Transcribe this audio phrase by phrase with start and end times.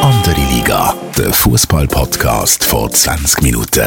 [0.00, 3.86] Andere Liga, der Fußball-Podcast vor 20 Minuten.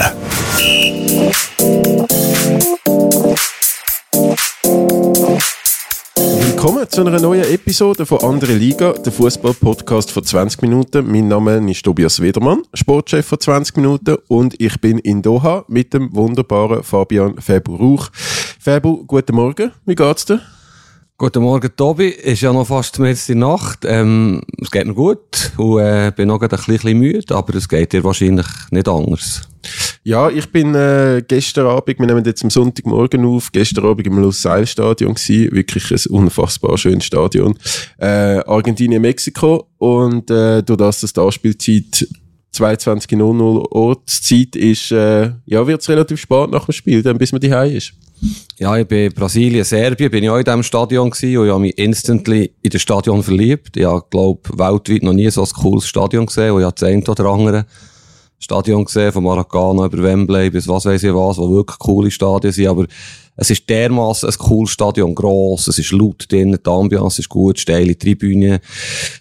[6.16, 11.12] Willkommen zu einer neuen Episode von Andere Liga, der Fußball-Podcast von 20 Minuten.
[11.12, 15.92] Mein Name ist Tobias Wedermann, Sportchef von 20 Minuten und ich bin in Doha mit
[15.96, 18.12] dem wunderbaren Fabian Febu Rauch.
[18.60, 20.40] Febu, guten Morgen, wie geht's dir?
[21.16, 22.08] Guten Morgen, Tobi.
[22.08, 23.86] Ist ja noch fast jetzt die Nacht.
[23.86, 27.94] Ähm, es geht mir gut und äh, bin noch ein bisschen müde, aber es geht
[27.94, 29.48] dir wahrscheinlich nicht anders.
[30.04, 34.18] Ja, ich bin äh, gestern Abend, wir nehmen jetzt am Sonntagmorgen auf, gestern Abend im
[34.18, 37.60] Lusail-Stadion gewesen, wirklich ein unfassbar schönes Stadion.
[38.00, 42.08] Äh, Argentinien, Mexiko und äh, durch das, dass die Anspielzeit
[42.56, 47.40] 22.00 Ortszeit ist, äh, ja, wird es relativ spät nach dem Spiel, dann bis man
[47.40, 47.94] die ist.
[48.58, 51.62] Ja, ich bin Brasilien, Serbien, bin ich auch in diesem Stadion gewesen und ich habe
[51.62, 53.76] mich instantly in das Stadion verliebt.
[53.76, 56.88] Ich habe, glaube weltweit noch nie so ein cooles Stadion gesehen und ich habe das
[56.88, 57.66] eine oder andere
[58.40, 62.52] Stadion gesehen, von Maracana über Wembley bis was weiß ich was, wo wirklich coole Stadien
[62.52, 62.86] sind, aber
[63.36, 67.60] es ist dermaßen ein cooles Stadion, gross, es ist laut drin, die Ambiance ist gut,
[67.60, 68.60] steile Tribüne,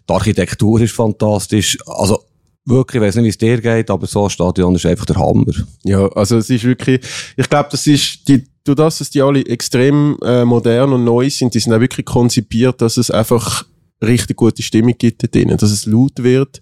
[0.08, 2.18] die Architektur ist fantastisch, also
[2.64, 5.16] wirklich, ich weiß nicht, wie es dir geht, aber so ein Stadion ist einfach der
[5.16, 5.52] Hammer.
[5.84, 7.00] Ja, also es ist wirklich,
[7.36, 11.30] ich glaube, das ist die, du das, dass die alle extrem äh, modern und neu
[11.30, 13.64] sind, die sind auch wirklich konzipiert, dass es einfach
[14.02, 16.60] richtig gute Stimmung gibt dort drinnen, dass es laut wird.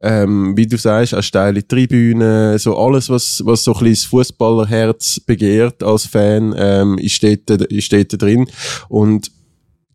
[0.00, 4.04] Ähm, wie du sagst, eine steile Tribüne, so alles, was, was so ein bisschen das
[4.04, 8.46] Fußballerherz begehrt als Fan, ähm, ist dort, ist dort drin.
[8.88, 9.30] Und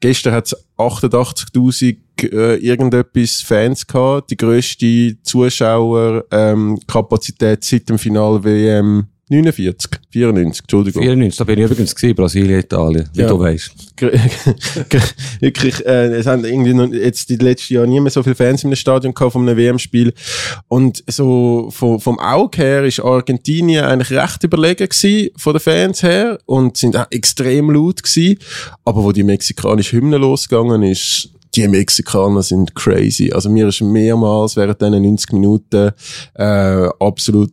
[0.02, 8.44] gestern hat es 88.000 äh, irgendetwas Fans gehabt, die grösste Zuschauerkapazität ähm, seit dem Finale
[8.44, 11.04] WM 49, 94, Entschuldigung.
[11.04, 13.28] 94, da bin ich übrigens gewesen, Brasilien, Italien, wie ja.
[13.28, 13.72] du weißt.
[15.40, 18.66] Wirklich, äh, es haben irgendwie noch, jetzt die letzten Jahre nie mehr so viele Fans
[18.66, 20.14] im Stadion gehabt von einem WM-Spiel.
[20.68, 26.04] Und so vom, vom Auge her ist Argentinien eigentlich recht überlegen gewesen, von den Fans
[26.04, 28.38] her, und sind auch extrem laut gewesen.
[28.84, 33.32] Aber wo die mexikanische Hymne losgegangen ist, die Mexikaner sind crazy.
[33.32, 35.92] Also mir ist mehrmals während diesen 90 Minuten
[36.36, 37.52] äh, absolut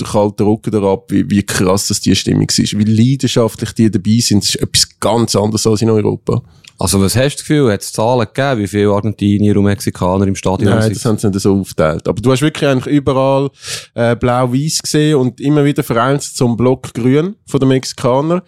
[0.00, 4.18] der kalte Rücken herab, wie, wie krass das die Stimmung ist, wie leidenschaftlich die dabei
[4.20, 4.42] sind.
[4.42, 6.42] Das ist etwas ganz anderes als in Europa.
[6.76, 10.26] Also was hast du das Gefühl, hat es Zahlen gegeben, wie viele Argentinier und Mexikaner
[10.26, 10.96] im Stadion Nein, sind?
[10.96, 12.08] das haben sie nicht so aufgeteilt.
[12.08, 13.50] Aber du hast wirklich eigentlich überall
[13.94, 18.42] äh, blau-weiß gesehen und immer wieder vereinzelt zum Block grün von den Mexikanern.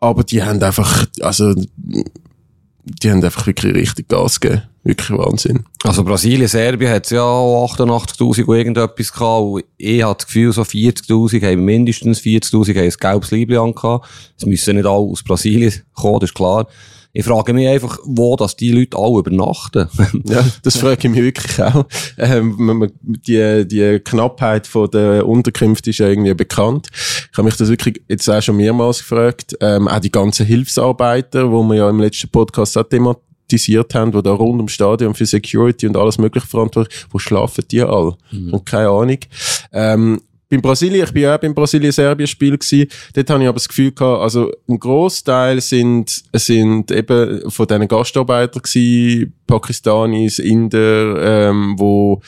[0.00, 4.62] Aber die haben einfach, also die haben einfach wirklich richtig Gas gegeben.
[4.86, 5.64] Wirklich Wahnsinn.
[5.82, 9.42] Also Brasilien, Serbien hat ja 88.000 und irgendetwas gehabt.
[9.42, 14.06] Und ich habe das Gefühl, so 40.000 haben mindestens 40.000 haben ein gelbes Liebling angehabt.
[14.38, 16.68] Es müssen nicht alle aus Brasilien kommen, das ist klar.
[17.12, 19.88] Ich frage mich einfach, wo dass die Leute alle übernachten.
[20.28, 21.86] ja, das frage ich mich wirklich auch.
[22.18, 26.88] Ähm, die, die Knappheit von der Unterkünfte ist ja irgendwie bekannt.
[26.92, 29.56] Ich habe mich das wirklich jetzt auch schon mehrmals gefragt.
[29.60, 32.84] Ähm, auch die ganzen Hilfsarbeiter, wo wir ja im letzten Podcast auch
[33.46, 37.64] thematisiert haben, die da rund ums Stadion für Security und alles mögliche verantwortlich, wo schlafen
[37.70, 38.16] die alle?
[38.30, 38.54] Mhm.
[38.54, 39.18] Und keine Ahnung.
[39.72, 43.68] Ähm, beim Brasilien, ich bin ja auch beim Brasilien-Serbien-Spiel gewesen, dort habe ich aber das
[43.68, 51.74] Gefühl gehabt, also ein Großteil sind, sind eben von diesen Gastarbeitern gewesen, Pakistanis, Inder, ähm,
[51.78, 52.20] wo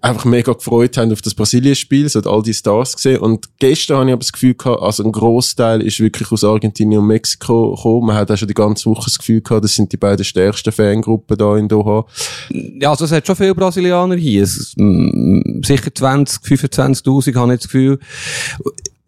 [0.00, 3.20] einfach mega gefreut haben auf das Brasilien-Spiel, so all die Stars gesehen.
[3.20, 7.00] Und gestern habe ich aber das Gefühl gehabt, also ein Großteil ist wirklich aus Argentinien
[7.00, 8.06] und Mexiko gekommen.
[8.06, 10.72] Man hat auch schon die ganze Woche das Gefühl gehabt, das sind die beiden stärksten
[10.72, 12.04] Fangruppen da in Doha.
[12.50, 14.42] Ja, also es hat schon viele Brasilianer hier.
[14.42, 17.98] Es, mm, sicher 20, 25.000 habe ich das Gefühl.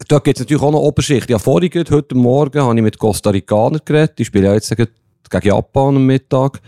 [0.07, 1.29] Da gibt es natürlich auch noch Oberschicht.
[1.29, 4.19] Ja, vorhin, heute Morgen, habe ich mit Costa Ricanern geredet.
[4.19, 6.61] Die spielen ja jetzt gegen Japan am Mittag.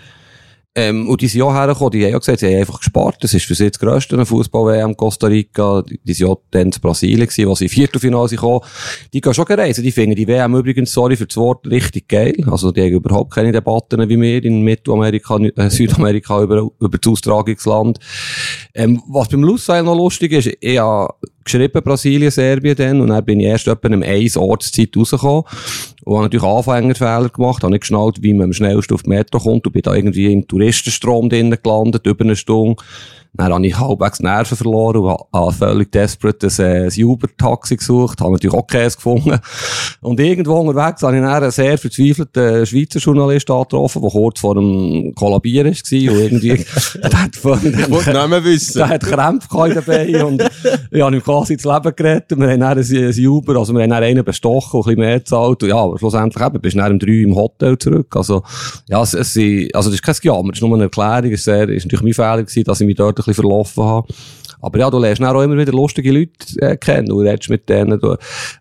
[0.77, 3.17] Ähm, und die sind auch hergekommen, die haben ja gesagt, sie haben einfach gespart.
[3.21, 5.83] Das ist für sie das grösste Fußball-WM Costa Rica.
[5.83, 8.61] Die, die sind ja dann zu Brasilien gewesen, wo sie im Viertelfinale gekommen.
[9.13, 9.83] Die gehen schon gereisen.
[9.83, 12.37] Die finden die WM übrigens, sorry für das Wort, richtig geil.
[12.47, 17.13] Also die haben überhaupt keine Debatten wie wir in Mittelamerika, äh, Südamerika über, über das
[17.13, 17.99] Austragungsland.
[18.73, 21.15] Ähm, was beim Lusail noch lustig ist, ich habe
[21.45, 25.45] geschrieben Brasilien, Serbien dann und dann bin ich erst etwa um eins Ortszeit rausgekommen
[26.05, 29.39] und habe natürlich Anfängerfehler gemacht, habe nicht geschnallt, wie man am schnellsten auf die Metro
[29.39, 32.83] kommt und bin da irgendwie im Touristenstrom drinnen gelandet, über eine Stunde.
[33.33, 38.21] Dann habe ich halbwegs die Nerven verloren und habe völlig desperate ein, ein Uber-Taxi gesucht,
[38.21, 39.39] habe natürlich auch Käse gefunden.
[40.03, 44.55] Und irgendwo unterwegs habe ich dann einen sehr verzweifelten Schweizer Journalist angetroffen, der kurz vor
[44.55, 46.49] dem Kollabieren war und irgendwie,
[47.03, 48.79] der hat, nicht mehr wissen.
[48.79, 50.43] der hat Krämpfe in den Beinen und
[50.91, 52.39] ich habe ihm quasi ins Leben gerettet.
[52.39, 55.01] Wir haben dann ein, ein Uber, also wir haben dann einen bestochen und ein bisschen
[55.01, 55.63] mehr gezahlt.
[55.63, 58.17] Und ja, aber schlussendlich eben, bist du dann um drei im Hotel zurück.
[58.17, 58.43] Also,
[58.89, 59.37] ja, es, es,
[59.75, 61.33] also das ist kein Jammer, das ist nur eine Erklärung.
[61.33, 63.85] Es ist, sehr, ist natürlich mein Fehler gewesen, dass ich mich dort ein bisschen verlaufen
[63.85, 64.09] habe.
[64.63, 67.99] Aber ja, du lernst auch immer wieder lustige Leute äh, kennen und redest mit denen.
[67.99, 68.17] Du,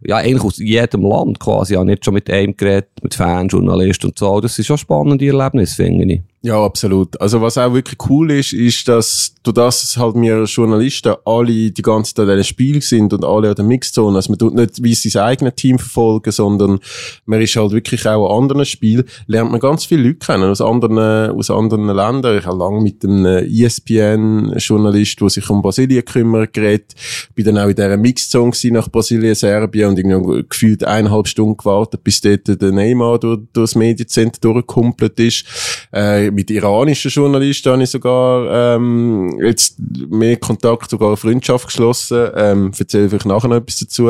[0.05, 1.73] ja, eigentlich aus jedem Land quasi.
[1.73, 4.39] Ich habe nicht schon mit einem geredet, mit Fans, Journalisten und so.
[4.39, 6.21] Das sind schon spannende Erlebnisse, finde ich.
[6.41, 7.19] Ja, absolut.
[7.19, 11.81] Also was auch wirklich cool ist, ist, dass du das halt wir Journalisten alle die
[11.81, 14.15] ganze Zeit an diesem Spiel sind und alle an der Mixzone.
[14.15, 16.79] Also man tut nicht wie sein eigenes Team verfolgen, sondern
[17.25, 20.61] man ist halt wirklich auch an anderen Spielen, lernt man ganz viele Leute kennen aus
[20.61, 22.37] anderen, aus anderen Ländern.
[22.37, 26.95] Ich habe lange mit einem ESPN-Journalist, der sich um Brasilien kümmert, geredet.
[27.35, 32.01] Bin dann auch in dieser Mixzone nach Brasilien, Serbien und irgendwie gefühlt eineinhalb Stunden gewartet,
[32.01, 35.43] bis dort der Neymar durch, durch das Mediencenter durchgekumpelt ist.
[35.91, 39.75] Äh, mit iranischen Journalisten habe ich sogar ähm, jetzt
[40.09, 42.29] mehr Kontakt, sogar eine Freundschaft geschlossen.
[42.35, 44.09] Ähm, erzähle vielleicht nachher noch etwas dazu.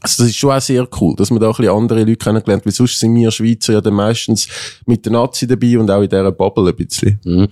[0.00, 2.64] Also das ist schon auch sehr cool, dass man da ein bisschen andere Leute kennengelernt,
[2.64, 4.46] weil sonst sind wir Schweizer ja dann meistens
[4.86, 7.18] mit der Nazi dabei und auch in dieser Bubble ein bisschen.
[7.24, 7.48] Mhm.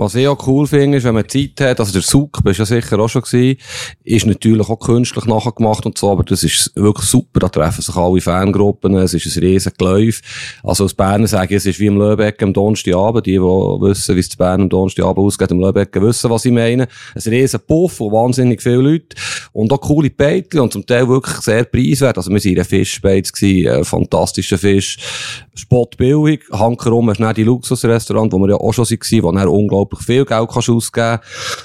[0.00, 2.64] Was ich auch cool finde, ist, wenn man Zeit hat, also der Zug, bist ja
[2.64, 3.58] sicher auch schon gewesen,
[4.04, 7.96] ist natürlich auch künstlich nachgemacht und so, aber das ist wirklich super, da treffen sich
[7.96, 10.20] alle Fangruppen, es ist ein riesen Geläuf.
[10.62, 14.14] Also aus Bern sage ich, es ist wie im Löbeck am Donnerstagabend, die, die wissen,
[14.14, 16.86] wie es zu Bern am Donnerstagabend ausgeht, im Löbeck wissen, was ich meine.
[17.16, 19.16] Ein riesen Puff und wahnsinnig viele Leute
[19.52, 22.18] und auch coole Beitli und zum Teil wirklich sehr preiswert.
[22.18, 24.96] Also wir waren in einer Fischbeiz, ein fantastischer Fisch,
[25.58, 30.24] spottbillig, hankerum dann die Luxusrestaurant, wo wir ja auch schon waren, wo dann unglaublich viel
[30.24, 31.18] Geld kannst ausgeben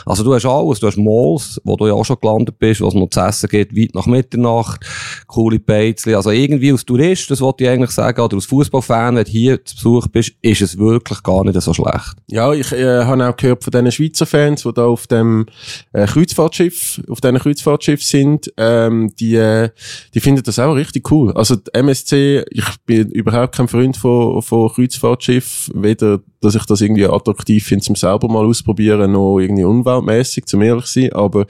[0.05, 2.87] Also du hast alles, du hast Malls, wo du ja auch schon gelandet bist, wo
[2.87, 4.85] es noch zu essen geht, weit nach Mitternacht,
[5.27, 6.15] coole Beizli.
[6.15, 9.63] Also irgendwie als Tourist, das wollte ich eigentlich sagen, oder als Fußballfan, wenn du hier
[9.65, 12.13] zu Besuch bist, ist es wirklich gar nicht so schlecht.
[12.27, 15.45] Ja, ich äh, habe auch gehört von diesen Schweizer Fans, die da auf dem
[15.91, 19.69] äh, Kreuzfahrtschiff, auf diesen Kreuzfahrtschiff sind, ähm, die, äh,
[20.13, 21.31] die finden das auch richtig cool.
[21.33, 27.07] Also MSC, ich bin überhaupt kein Freund von, von Kreuzfahrtschiff, weder, dass ich das irgendwie
[27.07, 31.45] attraktiv finde, zum selber mal ausprobieren, noch irgendwie umweltmäßig, zum ehrlich sein, aber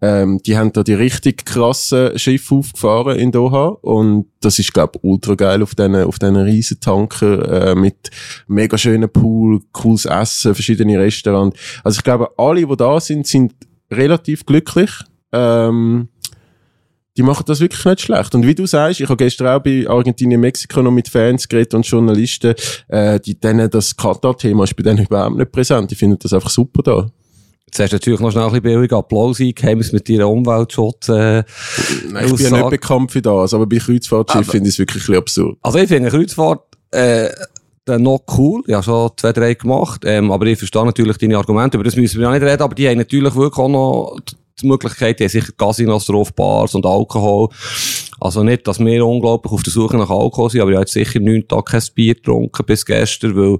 [0.00, 4.98] ähm, die haben da die richtig krassen Schiffe aufgefahren in Doha und das ist, glaube
[5.02, 8.10] ultra geil auf diesen auf diesen riesen Tanker äh, mit
[8.46, 11.58] mega schönen Pool, cooles Essen, verschiedene Restaurants.
[11.82, 13.54] Also ich glaube, alle, die da sind, sind
[13.90, 14.90] relativ glücklich.
[15.32, 16.08] Ähm,
[17.18, 18.34] die machen das wirklich nicht schlecht.
[18.34, 21.74] Und wie du sagst, ich habe gestern auch bei Argentinien, Mexiko noch mit Fans geredet
[21.74, 22.54] und Journalisten,
[22.88, 25.90] äh, die denen das Katar-Thema ist bei denen überhaupt nicht präsent.
[25.90, 27.06] Die finden das einfach super da.
[27.66, 31.12] Jetzt hast du natürlich noch schnell ein bisschen billig Applaus eingegeben, mit deiner Umweltschutz, äh,
[31.12, 34.74] Nein, ich bin ja Aussage- nicht bekannt für das, aber bei Kreuzfahrtschiff Aber- finde ich
[34.76, 35.58] es wirklich ein bisschen absurd.
[35.60, 36.62] Also ich finde Kreuzfahrt
[36.92, 37.28] äh,
[37.84, 38.62] dann noch cool.
[38.66, 40.02] Ich habe schon zwei, drei gemacht.
[40.06, 41.76] Ähm, aber ich verstehe natürlich deine Argumente.
[41.76, 42.62] Über das müssen wir ja nicht reden.
[42.62, 44.16] Aber die haben natürlich wirklich auch noch
[44.62, 47.48] die Möglichkeit, die haben sicher Casinos drauf, Bars und Alkohol.
[48.20, 50.92] Also nicht, dass wir unglaublich auf der Suche nach Alkohol sind, aber ich habe jetzt
[50.92, 53.58] sicher neun Tage kein Bier getrunken bis gestern, weil,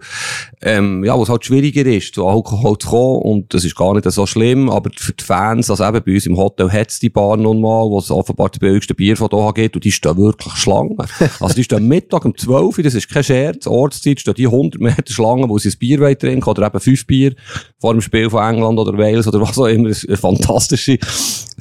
[0.63, 4.11] ähm, ja, was halt schwieriger ist, zu Alkohol zu kommen und das ist gar nicht
[4.11, 7.11] so schlimm, aber für die Fans, also eben bei uns im Hotel hat es die
[7.11, 10.17] Bar nun mal, wo es offenbar das billigste Bier von da geht und die stehen
[10.17, 10.97] wirklich Schlange.
[11.41, 14.81] Also die stehen Mittag um 12 Uhr, das ist kein Scherz, Ortszeit stehen die 100
[14.81, 17.35] Meter Schlange, wo sie ein Bier wollen trinken oder eben fünf Bier
[17.79, 19.89] vor dem Spiel von England oder Wales oder was auch immer.
[19.89, 20.99] Das ist eine fantastische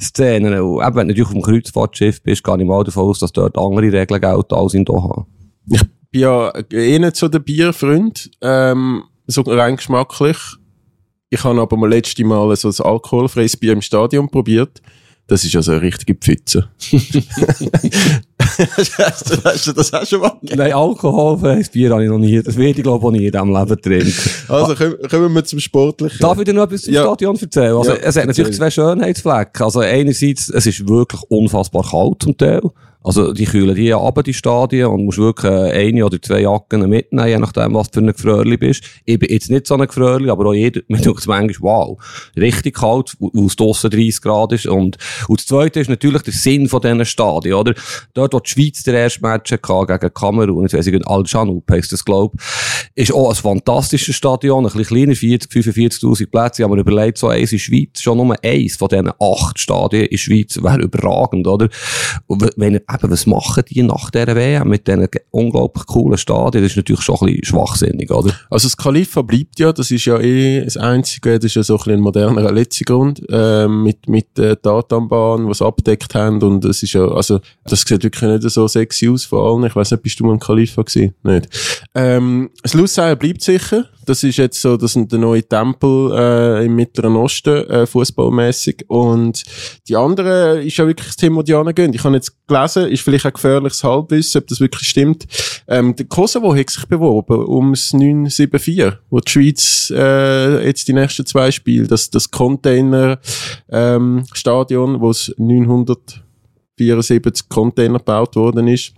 [0.00, 0.62] Szene.
[0.62, 3.32] Und eben, wenn du natürlich auf dem Kreuzfahrtschiff bist, gehe ich mal davon aus, dass
[3.32, 5.26] dort andere Regeln gelten als in Doha.
[5.66, 10.38] Ich bin ja eh nicht so der Bierfreund, ähm, so rein geschmacklich.
[11.30, 14.80] Ich habe aber mal letzte Mal so ein alkoholfreies Bier im Stadion probiert.
[15.26, 16.70] Das ist also eine richtige Pfütze.
[18.98, 20.58] hast, du, hast du das auch schon mal gegeben?
[20.58, 22.42] Nein, alkoholfreies Bier habe ich noch nie.
[22.42, 24.30] Das werde ich glaube ich auch nie in diesem Leben trinken.
[24.48, 24.74] Also
[25.08, 26.18] kommen, wir zum Sportlichen.
[26.20, 27.02] Darf ich dir noch etwas zum Ja.
[27.02, 27.76] Stadion erzählen?
[27.76, 29.62] Also, Ja, es hat natürlich zwei Schönheitsflecken.
[29.62, 32.62] Also, einerseits, es ist wirklich unfassbar kalt zum Teil.
[33.00, 36.86] Also, die kühlen die ab, die Stadien, und musst wirklich äh, eine oder zwei Jacken
[36.88, 38.82] mitnehmen, je nachdem, was du für ein Gefrörli bist.
[39.04, 41.98] Ich bin jetzt nicht so ein Gefrörli, aber auch jeder, mir denkt manchmal, wow,
[42.36, 44.66] richtig kalt, wo es draussen 30 Grad ist.
[44.66, 47.72] Und, und das Zweite ist natürlich der Sinn von diesen Stadien, oder?
[48.14, 52.34] Dort, die Schweiz der erste Match gegen Kamerun, jetzt weiss ich, Al-Janoub heisst das, glaub,
[52.94, 57.52] ist auch ein fantastisches Stadion, ein bisschen kleiner, 40, 45.000 Plätze, aber überlegt, so eins
[57.52, 61.68] in Schweiz, schon nur eins von diesen acht Stadien in Schweiz wäre überragend, oder?
[62.56, 66.62] Wenn, eben, was machen die nach dieser WM mit diesen unglaublich coolen Stadien?
[66.62, 68.32] Das ist natürlich schon ein bisschen schwachsinnig, oder?
[68.50, 71.78] Also das Khalifa bleibt ja, das ist ja eh das Einzige, das ist ja so
[71.78, 76.82] ein, ein moderner Letztegrund, ähm, mit, mit der Tatanbahn, die es abdeckt haben und es
[76.82, 79.66] ist ja, also das sieht wirklich nicht so sexy aus von allen.
[79.66, 81.14] Ich weiß nicht, bist du mal im Khalifa gewesen?
[81.22, 81.48] Nicht.
[81.94, 83.86] Ähm, das Lusail bleibt sicher.
[84.08, 88.86] Das ist jetzt so, das sind der neue Tempel äh, im Mittleren Osten, äh, fußballmäßig.
[88.88, 89.42] Und
[89.86, 91.92] die andere ist ja wirklich das Thema, die angehen.
[91.92, 95.26] Ich habe jetzt gelesen, ist vielleicht ein gefährliches Halbwissen, ob das wirklich stimmt.
[95.68, 101.26] Ähm, der Kosovo hat sich beworben ums 974, wo die Schweiz äh, jetzt die nächsten
[101.26, 103.18] zwei Spiele, das, das Container
[103.70, 105.34] ähm, wo es
[106.86, 108.92] 974 Container gebaut worden ist.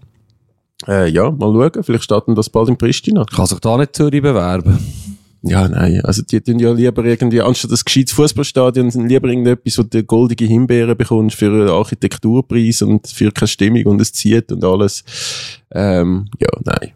[0.89, 3.25] Äh, ja, mal schauen, vielleicht starten das bald in Pristina.
[3.25, 4.79] Kann sich da nicht Zürich bewerben?
[5.43, 9.79] Ja, nein, also die tun ja lieber irgendwie, anstatt das gescheites Fußballstadion, sind lieber irgendetwas,
[9.79, 14.53] wo du goldige Himbeeren bekommst für einen Architekturpreis und für keine Stimmung und es zieht
[14.53, 15.03] und alles.
[15.71, 16.93] Ähm, ja, nein.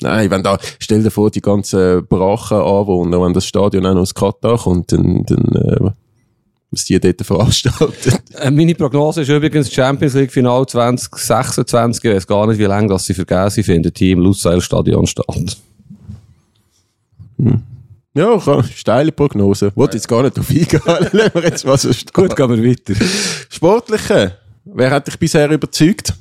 [0.00, 4.02] Nein, wenn da, stell dir vor, die ganzen Brachen Anwohner, wenn das Stadion auch noch
[4.02, 5.90] aus Katar kommt, dann, dann, äh,
[6.76, 8.18] was die dort veranstalten.
[8.36, 12.04] Äh, meine Prognose ist übrigens Champions League Final 2026.
[12.04, 13.94] Ich weiß gar nicht, wie lange das sie vergessen sie finden.
[13.94, 15.56] Team Lusail Stadion statt.
[17.38, 17.62] Hm.
[18.12, 19.72] Ja, kann, steile Prognose.
[19.74, 20.80] Wollte jetzt gar nicht auf eingehen.
[20.86, 21.42] Lassen wir
[21.74, 22.12] jetzt.
[22.12, 22.94] Gut, gehen wir weiter.
[23.48, 24.36] Sportliche.
[24.66, 26.12] Wer hat dich bisher überzeugt?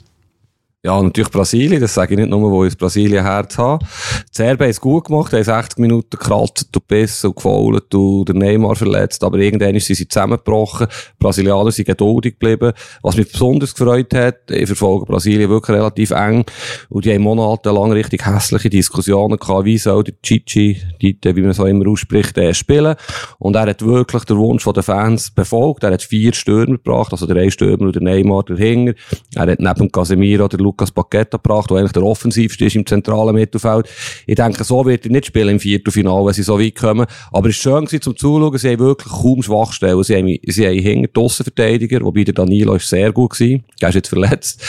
[0.86, 3.84] Ja, natürlich Brasilien, das sage ich nicht nur, wo ich das Brasilien Herz habe.
[3.84, 8.30] Die Serben haben es gut gemacht, haben 60 Minuten gekratzt und gebissen und gefault und
[8.30, 10.86] der Neymar verletzt, aber irgendwann sind sie zusammengebrochen.
[10.88, 12.72] Die Brasilianer sind geduldig geblieben.
[13.02, 16.46] Was mich besonders gefreut hat, ich verfolge Brasilien wirklich relativ eng
[16.90, 21.54] und die haben monatelang richtig hässliche Diskussionen gehabt, wie soll der Chichi, die, wie man
[21.54, 22.96] so immer ausspricht, äh, spielen.
[23.40, 25.84] Und er hat wirklich den Wunsch der Fans befolgt.
[25.84, 28.94] Er hat vier Stürmer gebracht, also der eine Stürmer und der Neymar dahinter.
[29.34, 33.34] Er hat neben Casemiro der Lukas Paqueta gebracht, der eigentlich der offensivste ist im zentralen
[33.34, 33.88] Mittelfeld.
[34.28, 37.06] Ich denke, so wird er nicht spielen im Viertelfinale, wenn sie so weit kommen.
[37.32, 38.58] Aber es war schön gewesen, zum Zuschauen.
[38.58, 40.04] Sie haben wirklich kaum Schwachstellen.
[40.04, 43.64] Sie haben, sie haben hinter die Aussenverteidiger, wobei der Danilo ist sehr gut gewesen.
[43.82, 44.62] Der ist jetzt verletzt.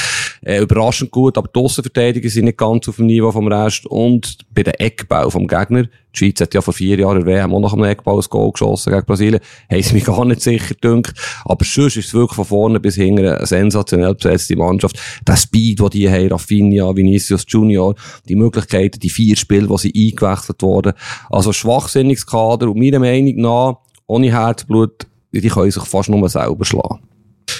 [0.42, 3.86] Äh, überraschend gut, aber die Aussenverteidiger sind nicht ganz auf dem Niveau vom Rest.
[3.86, 7.60] Und bei den Eckbau vom Gegner, die Schweiz hat ja vor vier Jahren WM auch
[7.60, 9.40] nach dem Eckball ein Goal geschossen gegen Brasilien.
[9.80, 11.14] Sie mich gar nicht sicher gedacht.
[11.44, 14.98] Aber sonst ist es wirklich von vorne bis hinten eine sensationell besetzte Mannschaft.
[15.26, 17.94] Der Speed, den die haben, Rafinha, Vinicius Junior,
[18.28, 20.92] die Möglichkeiten, die vier Spiele, wo sie eingewechselt wurden.
[21.30, 26.64] Also schwachsinniges Kader und meiner Meinung nach, ohne Herzblut, die können sich fast nur selber
[26.64, 27.15] schlagen.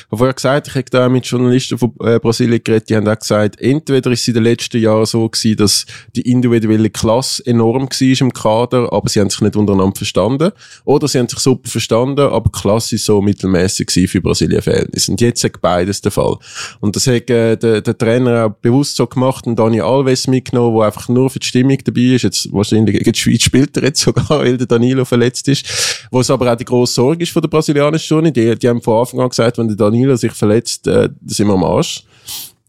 [0.07, 3.09] Ich habe vorher gesagt, ich habe da mit Journalisten von äh, Brasilien geredet, die haben
[3.09, 5.85] auch gesagt, entweder ist es in den letzten Jahren so gewesen, dass
[6.15, 10.53] die individuelle Klasse enorm war im Kader, aber sie haben sich nicht untereinander verstanden.
[10.85, 15.11] Oder sie haben sich super verstanden, aber die Klasse ist so mittelmäßig für Brasilien-Verhältnisse.
[15.11, 16.37] Und jetzt hat beides der Fall.
[16.79, 20.77] Und das hat äh, der, der Trainer auch bewusst so gemacht und Dani Alves mitgenommen,
[20.77, 22.23] der einfach nur für die Stimmung dabei ist.
[22.23, 26.07] Jetzt wahrscheinlich gegen die Schweiz spielt er jetzt sogar, weil der Danilo verletzt ist.
[26.13, 28.31] Wo es aber auch die grosse Sorge ist von der brasilianischen Stunde.
[28.31, 31.55] Die, die haben von Anfang an gesagt, wenn der Danilo sich verletzt, äh, sind wir
[31.55, 32.05] am Arsch.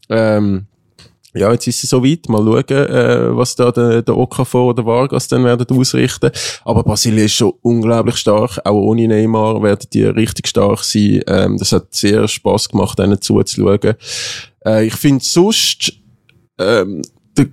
[0.08, 0.66] Ähm,
[1.34, 2.28] ja, jetzt ist es soweit.
[2.28, 6.30] Mal schauen, äh, was da der, der Okafor oder Vargas dann werden ausrichten.
[6.64, 8.58] Aber Brasilien ist schon unglaublich stark.
[8.64, 11.22] Auch ohne Neymar werden die richtig stark sein.
[11.26, 13.94] Ähm, das hat sehr Spaß gemacht, denen zuzuschauen.
[14.64, 15.92] Äh, ich finde sonst,
[16.58, 17.02] ähm,
[17.36, 17.46] der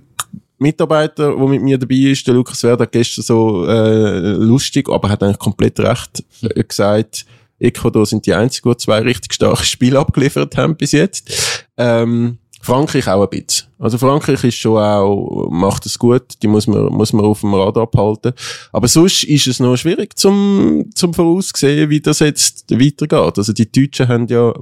[0.58, 5.10] Mitarbeiter, der mit mir dabei ist, der Lukas Werder, hat gestern so äh, lustig, aber
[5.10, 7.26] hat eigentlich komplett recht äh, gesagt,
[7.58, 11.64] Ecuador sind die einzigen, die zwei richtig starke Spiele abgeliefert haben bis jetzt.
[11.76, 13.68] Ähm, Frankreich auch ein bisschen.
[13.78, 17.54] Also Frankreich ist schon auch, macht es gut, die muss man, muss man auf dem
[17.54, 18.32] Radar abhalten.
[18.72, 23.38] Aber sonst ist es noch schwierig zum, zum voraussehen, wie das jetzt weitergeht.
[23.38, 24.52] Also die Deutschen haben ja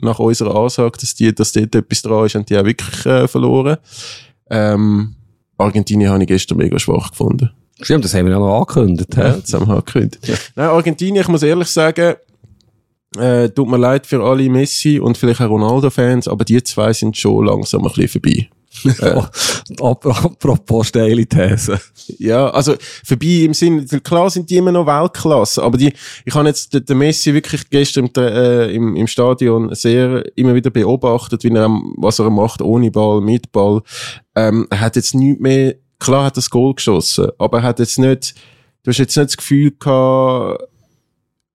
[0.00, 3.28] nach unserer Ansage, dass die, dass dort etwas dran ist, haben die auch wirklich äh,
[3.28, 3.76] verloren.
[4.50, 5.14] Ähm,
[5.56, 7.50] Argentinien habe ich gestern mega schwach gefunden.
[7.80, 9.16] Stimmt, das haben wir ja noch angekündigt.
[9.16, 10.26] Ja, das haben wir angekündigt.
[10.26, 10.34] Ja.
[10.56, 12.16] Nein, Argentinien, ich muss ehrlich sagen,
[13.18, 17.16] äh, tut mir leid für alle Messi und vielleicht auch Ronaldo-Fans, aber die zwei sind
[17.16, 18.48] schon langsam ein bisschen vorbei.
[19.00, 19.22] äh.
[19.80, 21.78] Apropos steile These.
[22.18, 25.92] Ja, also vorbei im Sinne, klar sind die immer noch Weltklasse, aber die,
[26.24, 31.44] ich habe jetzt den, Messi wirklich gestern äh, im, im Stadion sehr immer wieder beobachtet,
[31.44, 33.82] wie er, was er macht ohne Ball, mit Ball.
[34.34, 37.78] Ähm, er hat jetzt nicht mehr, klar hat er das Goal geschossen, aber er hat
[37.78, 38.34] jetzt nicht,
[38.82, 40.64] du hast jetzt nicht das Gefühl gehabt,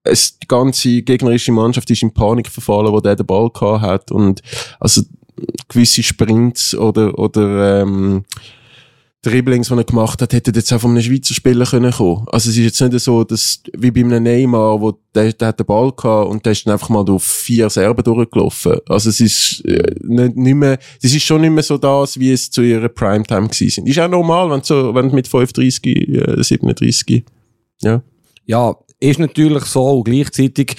[0.08, 4.10] es, die ganze gegnerische Mannschaft ist in Panik verfallen, wo der den Ball gehabt hat.
[4.10, 4.42] Und,
[4.80, 5.02] also,
[5.68, 8.24] gewisse Sprints oder, oder, ähm,
[9.22, 12.24] Dribblings, die er gemacht hat, hätte jetzt auch von einem Schweizer Spieler können kommen.
[12.28, 15.58] Also es ist jetzt nicht so, dass, wie bei einem Neymar, wo der, der hat
[15.58, 18.78] den Ball gehabt und der ist dann einfach mal durch vier Serben durchgelaufen.
[18.88, 22.30] Also es ist äh, nicht, nicht mehr, es ist schon nicht mehr so das, wie
[22.30, 23.88] es zu ihrer Primetime gewesen sind.
[23.88, 27.24] Ist auch normal, wenn so, wenn mit 35, äh, 37,
[27.82, 28.02] ja.
[28.46, 30.76] Ja, ist natürlich so und gleichzeitig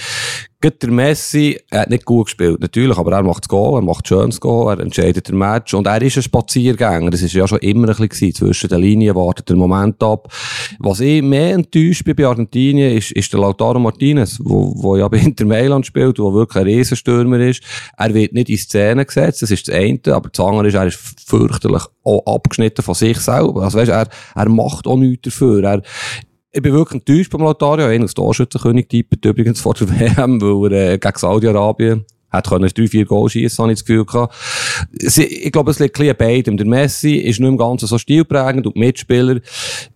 [0.61, 3.81] Gerade der Messi, er hat nicht gut gespielt, natürlich, aber er macht das Goal, er
[3.81, 7.11] macht schönes Goal, er entscheidet den Match und er ist ein Spaziergänger.
[7.11, 10.27] Das ist ja schon immer ein bisschen zwischen den Linien, wartet der Moment ab.
[10.79, 15.07] Was ich mehr enttäuscht bin bei Argentinien, ist, ist der Lautaro Martinez, wo, wo ja
[15.07, 17.63] bei Inter Mailand spielt, wo wirklich ein Riesenstürmer ist.
[17.97, 20.87] Er wird nicht in Szene gesetzt, das ist das eine, aber das andere ist, er
[20.87, 23.63] ist fürchterlich auch abgeschnitten von sich selber.
[23.63, 25.63] Also weißt, er, er macht auch nichts dafür.
[25.63, 25.81] Er,
[26.51, 27.85] ich bin wirklich enttäuscht beim Lotario.
[27.85, 32.69] Einer als Torschützenkönig tippet übrigens vor der WM, weil er äh, gegen Saudi-Arabien hat können
[32.69, 34.35] drei, vier Goal schießen, habe ich das Gefühl gehabt.
[34.91, 36.57] Ich glaube, es liegt ein bisschen beidem.
[36.57, 39.39] Der Messi ist nicht im Ganzen so stilprägend und die Mitspieler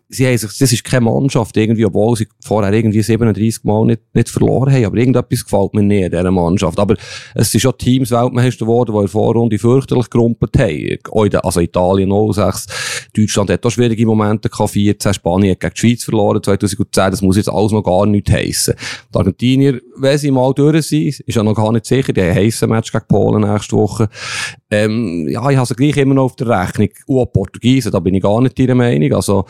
[0.09, 4.01] sie haben sich, das ist keine Mannschaft irgendwie, obwohl sie vorher irgendwie 37 Mal nicht,
[4.13, 6.79] nicht verloren haben, aber irgendetwas gefällt mir nicht an dieser Mannschaft.
[6.79, 6.95] Aber
[7.35, 10.97] es sind schon Teams Weltmeister geworden, die in der Vorrunde fürchterlich gerumpelt haben.
[11.43, 16.03] Also Italien 06, Deutschland hat auch schwierige Momente gehabt, 14, Spanien hat gegen die Schweiz
[16.03, 18.75] verloren, 2010, das muss jetzt alles noch gar nicht heissen.
[19.13, 22.29] Die Argentinier, wenn sie mal durch sind, ist ja noch gar nicht sicher, die haben
[22.29, 24.09] ein heissen Match gegen Polen nächste Woche.
[24.73, 26.89] Ähm, ja, ich habe sie gleich immer noch auf der Rechnung.
[27.05, 29.13] Und Portugiesen, da bin ich gar nicht ihrer Meinung.
[29.13, 29.45] Also,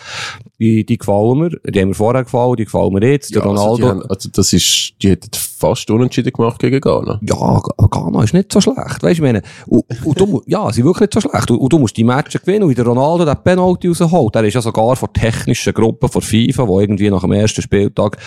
[0.63, 1.50] die, die gefallen mir.
[1.50, 3.32] Die haben mir vorher gefallen, die gefallen mir jetzt.
[3.32, 3.72] Ja, der Ronaldo.
[3.74, 5.29] Also, haben, also das ist, die hätten
[5.63, 7.20] fast unentschieden gemacht gegen Ghana.
[7.22, 9.01] Ja, Ghana ist nicht so schlecht.
[9.01, 11.50] Weißt du, meine, und, und du, ja, sie sind wirklich nicht so schlecht.
[11.51, 12.63] Und, und, du musst die Matches gewinnen.
[12.63, 16.65] Und der Ronaldo den Penalty rausholt, der ist ja sogar von technischen Gruppen von FIFA,
[16.65, 18.17] die irgendwie nach dem ersten Spieltag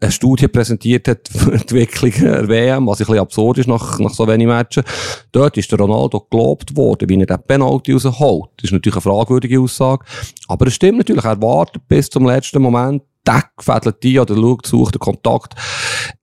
[0.00, 3.98] eine Studie präsentiert hat für die Entwicklung der WM, was ein bisschen absurd ist nach,
[3.98, 4.84] nach so wenig Matches.
[5.30, 8.50] Dort ist der Ronaldo gelobt worden, wie er den Penalty rausholt.
[8.56, 10.06] Das ist natürlich eine fragwürdige Aussage.
[10.48, 14.66] Aber es stimmt natürlich, er wartet bis zum letzten Moment, Deck fädelt die oder schaut,
[14.66, 15.54] sucht den Kontakt.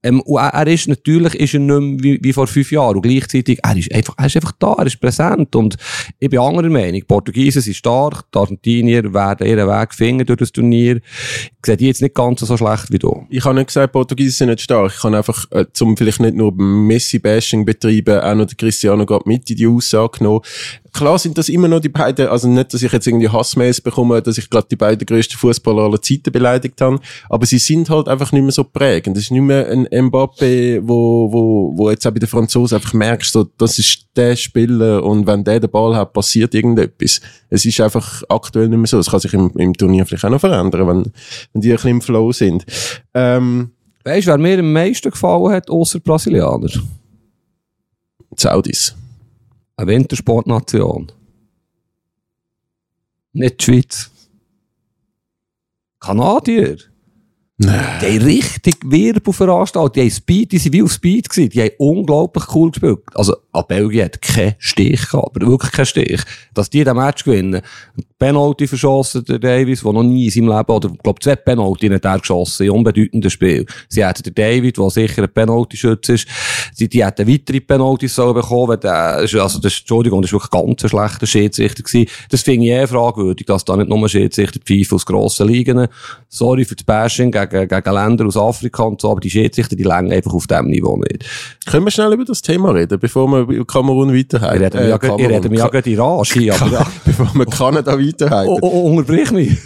[0.02, 2.96] Ähm, und er, ist natürlich ist er nicht mehr wie, wie, vor fünf Jahren.
[2.96, 5.56] Und gleichzeitig, er ist, einfach, er ist einfach da, er ist präsent.
[5.56, 5.78] Und
[6.20, 7.02] ich bin anderer Meinung.
[7.08, 10.98] Portugiesen sind stark, die Argentinier werden ihren Weg finden durch das Turnier.
[10.98, 13.26] Ich sehe die jetzt nicht ganz so schlecht wie du.
[13.30, 14.94] Ich habe nicht gesagt, Portugiesen sind nicht stark.
[14.96, 19.50] Ich kann einfach, äh, zum vielleicht nicht nur Messi-Bashing betreiben, auch noch Cristiano gerade mit
[19.50, 20.42] in die Aussage genommen
[20.96, 24.22] klar sind das immer noch die beiden, also nicht, dass ich jetzt irgendwie Hassmails bekomme,
[24.22, 27.00] dass ich gerade die beiden grössten Fußballer aller Zeiten beleidigt habe,
[27.30, 29.18] aber sie sind halt einfach nicht mehr so prägend.
[29.18, 32.94] Es ist nicht mehr ein Mbappe, wo, wo, wo jetzt auch bei den Franzosen einfach
[32.94, 37.20] merkst, so, das ist der Spieler und wenn der den Ball hat, passiert irgendetwas.
[37.50, 38.98] Es ist einfach aktuell nicht mehr so.
[38.98, 41.12] Es kann sich im, im Turnier vielleicht auch noch verändern, wenn,
[41.54, 42.66] wenn die ein bisschen im Flow sind.
[43.14, 43.72] Ähm,
[44.06, 46.70] weißt du, wer mir am meisten gefallen hat, außer Brasilianer?
[48.38, 48.96] Saudis.
[49.78, 51.12] Eine Wintersportnation.
[53.34, 54.12] Nicht die Schweiz.
[56.00, 56.78] Kanadier.
[57.58, 58.00] Nein.
[58.02, 59.96] Die haben richtig Wirbel veranstaltet.
[59.96, 61.50] Die haben Speed, die sind wie auf Speed gewesen.
[61.50, 63.04] Die haben unglaublich cool gespielt.
[63.14, 66.22] Also, an Belgien hat keinen Stich gehabt, aber wirklich keinen Stich.
[66.54, 67.62] Dass die den Match gewinnen.
[68.18, 71.90] Penalty verschossen, der Davis, der noch nie in seinem Leben, oder, ich glaube, zwei Penalty
[71.90, 73.66] hat er geschossen, in unbedeutenden Spiel.
[73.90, 76.28] Sie hätten den David, der sicher ein Penalty-Schütze ist,
[76.74, 80.84] sie, die hätten weitere Penaltys sollen bekommen, der, also, das, Entschuldigung, das war wirklich ganz
[80.84, 82.10] ein schlechter Schiedsrichter gewesen.
[82.30, 85.88] Das finde ich eh fragwürdig, dass da nicht nur Schiedsrichter pfeifen aus grossen Ligen.
[86.30, 89.84] Sorry für das Bashing gegen, gegen Länder aus Afrika und so, aber die Schiedsrichter, die
[89.84, 91.26] längen einfach auf dem Niveau nicht.
[91.66, 94.64] Können wir schnell über das Thema reden, bevor wir über Kamerun weiterhalten?
[94.64, 96.88] Ich rede mir ja, rede ja gerade Rage, aber.
[97.06, 98.52] Bevor wir Kanada weiterhalten.
[98.52, 99.58] Oh, oh, oh, unterbrich mich.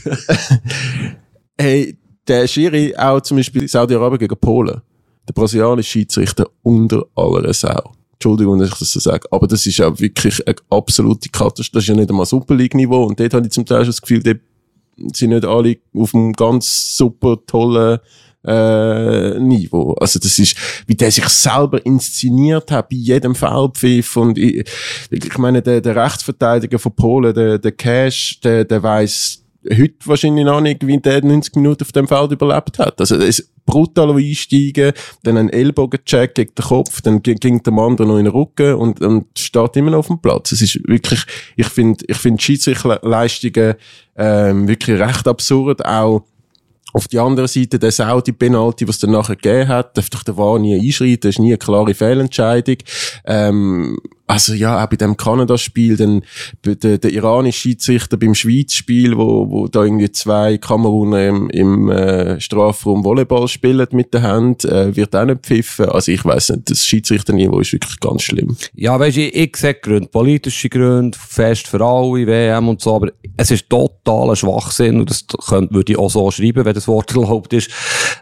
[1.58, 4.82] hey, der Schiri auch zum Beispiel Saudi-Arabien gegen Polen.
[5.28, 7.94] Der brasilianische Schiedsrichter unter aller Sau.
[8.13, 11.72] Entschuldigung, dass ich das so sage, aber das ist ja wirklich eine absolute Katastrophe.
[11.74, 14.02] Das ist ja nicht einmal Super League-Niveau und dort habe ich zum Teil schon das
[14.02, 14.39] Gefühl, dort
[15.15, 18.00] sind nicht alle auf einem ganz super tollen
[18.45, 19.93] äh, Niveau.
[19.93, 20.56] Also das ist,
[20.88, 24.65] wie der sich selber inszeniert hat bei jedem Feldpfiff und ich,
[25.12, 30.45] ich meine, der, der Rechtsverteidiger von Polen, der, der Cash, der, der weiß heute wahrscheinlich
[30.45, 32.99] noch nicht, wie der 90 Minuten auf dem Feld überlebt hat.
[32.99, 38.17] Also, es brutal einsteigen, dann ein Ellbogencheck gegen den Kopf, dann ging der Mann noch
[38.17, 40.52] in den Rücken und, und steht immer noch auf dem Platz.
[40.52, 41.23] Es ist wirklich,
[41.56, 43.75] ich finde, ich finde Schiedsrichterleistungen,
[44.15, 46.23] ähm, wirklich recht absurd, auch,
[46.93, 50.60] auf die andere Seite, der Saudi-Penalty, was dann nachher gegeben hat, darf doch der War
[50.60, 52.78] nie einschreiten, das ist nie eine klare Fehlentscheidung.
[53.25, 53.99] Ähm,
[54.30, 56.22] also ja, auch bei dem Kanada-Spiel, dann
[56.63, 62.39] der, der iranische Schiedsrichter beim Schweiz-Spiel, wo, wo da irgendwie zwei Kameruner im, im äh,
[62.39, 65.89] Strafraum Volleyball spielen mit der Hand, äh, wird auch nicht pfiffen.
[65.89, 68.56] Also ich weiß nicht, das Schiedsrichterniveau ist wirklich ganz schlimm.
[68.76, 72.98] Ja, weißt du, ich, ich sehe Gründe, politische Gründe, fest für alle, WM und so,
[72.98, 76.88] aber es ist totaler Schwachsinn, und das könnte, würde ich auch so schreiben, wenn das
[76.88, 77.72] Wort erlaubt ist,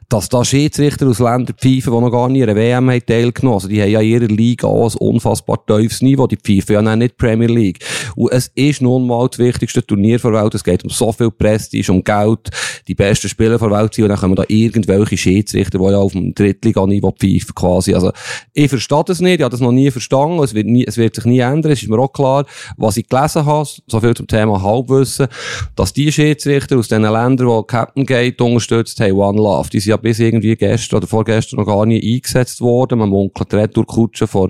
[0.07, 3.55] dass da Schiedsrichter aus Ländern pfeifen, die noch gar nie an einer WM haben teilgenommen
[3.55, 6.95] Also die haben ja in ihrer Liga auch ein unfassbar tiefes Niveau, die pfeifen ja
[6.95, 7.79] nicht Premier League.
[8.15, 11.31] Und es ist nun mal das wichtigste Turnier der Welt, es geht um so viel
[11.31, 12.49] Prestige, um Geld,
[12.87, 16.13] die besten Spieler der Welt sind, und dann kommen da irgendwelche Schiedsrichter, die ja auf
[16.13, 17.93] dem Drittliganiveau pfeifen quasi.
[17.93, 18.11] Also
[18.53, 21.15] ich verstehe das nicht, ich habe das noch nie verstanden, es wird, nie, es wird
[21.15, 22.45] sich nie ändern, es ist mir auch klar,
[22.77, 25.27] was ich gelesen habe, so viel zum Thema Halbwissen,
[25.75, 29.91] dass die Schiedsrichter aus den Ländern, die Captain Gate unterstützt haben, One Love, die sind
[29.91, 32.99] ja bis irgendwie gestern oder vorgestern noch gar nie eingesetzt worden.
[32.99, 34.49] Man munkelt Retourkutschen vor,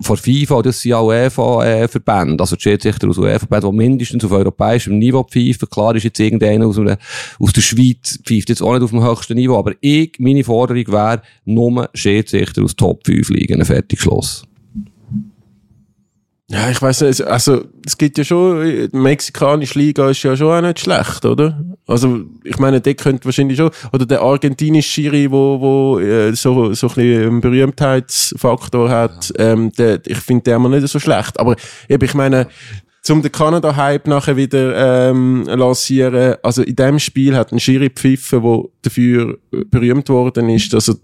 [0.00, 4.98] vor FIFA, das sind ja UEFA-Verbände, also die Schiedsrichter aus UEFA-Verbänden, die mindestens auf europäischem
[4.98, 5.68] Niveau pfeifen.
[5.70, 6.98] Klar ist jetzt irgendeiner aus, einer,
[7.38, 10.86] aus der Schweiz pfeift jetzt auch nicht auf dem höchsten Niveau, aber ich, meine Forderung
[10.88, 14.44] wäre, nur Schiedsrichter aus Top 5 liegen, fertig Schluss.
[16.54, 20.52] Ja, ich weiß nicht, also es gibt ja schon, die mexikanische Liga ist ja schon
[20.52, 21.60] auch nicht schlecht, oder?
[21.88, 26.72] Also ich meine, der könnte wahrscheinlich schon, oder der argentinische Schiri, wo, wo äh, so,
[26.72, 31.40] so ein bisschen einen Berühmtheitsfaktor hat, ähm, der, ich finde der immer nicht so schlecht.
[31.40, 31.56] Aber
[31.88, 32.46] eben, ich meine,
[33.02, 38.44] zum den Kanada-Hype nachher wieder ähm, lancieren, also in dem Spiel hat ein Schiri pfiffen,
[38.44, 40.94] der dafür berühmt worden ist, dass er,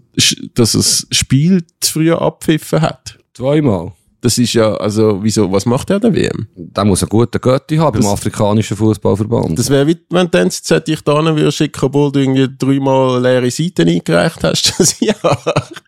[0.55, 3.19] dass er das Spiel zu früh abpfiffen hat.
[3.33, 3.91] Zweimal.
[4.21, 6.47] Das ist ja, also, wieso, was macht er der WM?
[6.55, 9.57] Der muss einen guten Götti haben das, beim afrikanischen Fußballverband.
[9.57, 13.49] Das wäre wie, wenn du NZZ dich da würdest schicken, obwohl du irgendwie dreimal leere
[13.49, 15.15] Seiten eingereicht hast, das Jahr.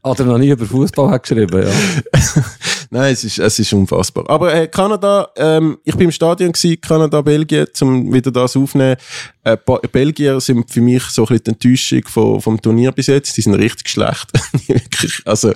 [0.03, 1.69] Hat er noch nie über Fußball hat geschrieben, ja.
[2.93, 4.29] Nein, es ist, es ist unfassbar.
[4.29, 8.97] Aber, äh, Kanada, ähm, ich bin im Stadion gewesen, Kanada, Belgien, zum wieder das aufnehmen.
[9.43, 9.57] Äh,
[9.91, 13.35] Belgier sind für mich so ein bisschen die Enttäuschung vom, vom Turnier bis jetzt.
[13.35, 14.31] Die sind richtig schlecht.
[15.25, 15.53] also,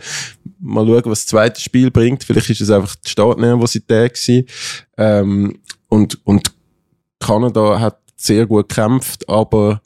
[0.60, 2.23] mal schauen, was das zweite Spiel bringt.
[2.23, 4.47] Vielleicht ist es einfach die Startnervosität gewesen.
[4.97, 6.52] Ähm, und, und
[7.19, 9.84] Kanada hat sehr gut gekämpft, aber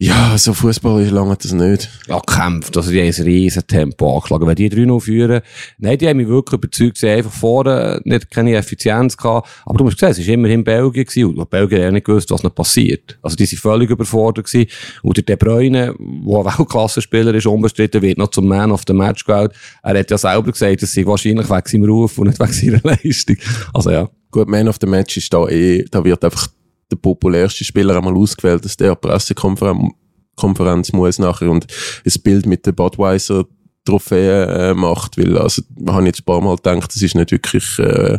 [0.00, 1.90] ja, so Fußball ist lange das nicht.
[2.06, 2.76] Ja, gekämpft.
[2.76, 4.46] Also, die haben ein riesen Tempo angeschlagen.
[4.46, 5.40] Wenn die 3-0 führen,
[5.78, 9.48] nein, die haben mich wirklich überzeugt, sie haben einfach vorne nicht keine Effizienz gehabt.
[9.66, 11.36] Aber du musst sehen, es war immerhin Belgien gewesen.
[11.36, 13.18] Und Belgien hat nicht gewusst, was noch passiert.
[13.22, 14.70] Also, die sind völlig überfordert gewesen.
[15.02, 18.92] Und der De Bruyne, der ein Weltklasse-Spieler ist, unbestritten, wird noch zum Man of the
[18.92, 19.50] Match gewählt.
[19.82, 22.80] Er hat ja selber gesagt, das sei wahrscheinlich wegen seinem Ruf und nicht wegen seiner
[23.02, 23.36] Leistung.
[23.74, 24.08] Also, ja.
[24.30, 26.48] Gut, Man of the Match ist da eh, da wird einfach
[26.90, 29.92] der populärste Spieler einmal ausgewählt, dass der Pressekonferenz
[30.38, 31.66] Konferenz muss nachher und
[32.06, 33.44] ein Bild mit der Budweiser
[33.84, 37.32] Trophäe äh, macht, weil also wir haben jetzt ein paar Mal gedacht, das ist nicht
[37.32, 38.18] wirklich äh,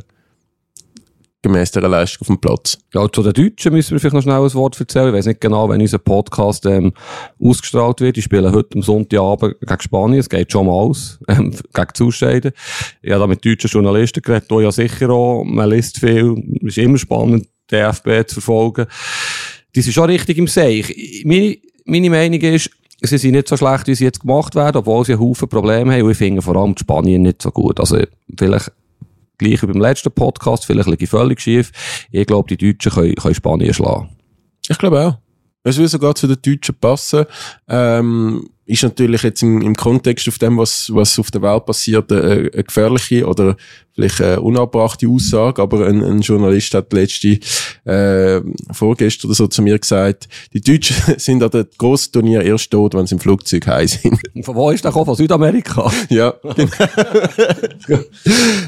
[1.41, 2.77] gemäß der Leistung auf dem Platz.
[2.93, 5.10] Ja, zu den Deutschen müssen wir vielleicht noch schnell ein Wort erzählen.
[5.10, 6.91] Ich weiß nicht genau, wenn unser Podcast ähm,
[7.39, 8.17] ausgestrahlt wird.
[8.17, 10.19] Die spielen heute am Sonntagabend gegen Spanien.
[10.19, 12.51] Es geht schon mal aus, ähm, gegen Zuscheiden.
[13.01, 16.77] Ich habe da mit deutschen Journalisten geredet, die ja sicher auch, man liest viel, ist
[16.77, 18.86] immer spannend, DFB zu verfolgen.
[19.75, 21.23] Die sind schon richtig im Seich.
[21.25, 22.69] Meine, meine Meinung ist,
[23.01, 25.93] sie sind nicht so schlecht, wie sie jetzt gemacht werden, obwohl sie einen Haufen Probleme
[25.93, 26.03] haben.
[26.03, 27.79] Und ich finde vor allem die Spanien nicht so gut.
[27.79, 27.99] Also,
[28.38, 28.71] vielleicht
[29.38, 31.71] gleich wie beim letzten Podcast, vielleicht liege ich völlig schief.
[32.12, 34.10] Ich glaube, die Deutschen können, können Spanien schlagen.
[34.67, 35.17] Ich glaube auch.
[35.63, 37.25] Es würde sogar zu den Deutschen passen.
[37.67, 42.12] Ähm, ist natürlich jetzt im, im Kontext auf dem, was, was auf der Welt passiert,
[42.12, 43.58] eine, eine gefährliche oder
[43.93, 47.39] vielleicht eine unabbrachte Aussage, aber ein, ein Journalist hat letzte,
[47.86, 52.69] äh, vorgestern oder so zu mir gesagt, die Deutschen sind an dem grossen Turnier erst
[52.69, 54.21] tot, wenn sie im Flugzeug heim sind.
[54.43, 55.08] Von wo ist der gekommen?
[55.08, 55.91] Von Südamerika?
[56.10, 56.36] ja,
[57.88, 58.03] genau.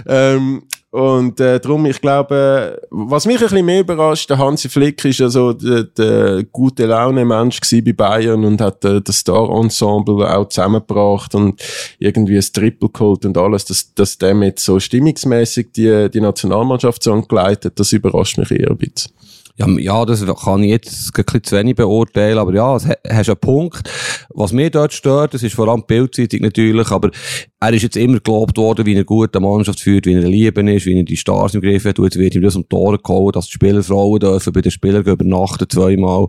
[0.08, 5.04] ähm, und äh, darum, ich glaube, was mich ein bisschen mehr überrascht, der Hansi Flick
[5.06, 10.49] ist ja so der, der gute Laune-Mensch bei Bayern und hat äh, das Star-Ensemble auch
[10.49, 11.62] zusammengebracht und
[11.97, 17.04] irgendwie ein Triple geholt und alles, dass, dass der mit so stimmungsmäßig die, die Nationalmannschaft
[17.04, 19.13] so angeleitet, das überrascht mich eher ein bisschen.
[19.58, 23.30] Ja, ja, das kann ich jetzt ein bisschen zu wenig beurteilen, aber ja, es hast
[23.30, 23.90] einen Punkt.
[24.30, 27.12] Was mir dort stört, das ist vor allem die Bildzeitung natürlich, aber
[27.60, 30.68] er ist jetzt immer gelobt worden, wie er gut eine Mannschaft führt, wie er Lieben
[30.68, 32.98] ist, wie er die Stars im Griff hat, und jetzt wird ihm das um Tore
[32.98, 36.28] geholt, dass die Spielerfrauen dürfen bei den Spielern übernachten zweimal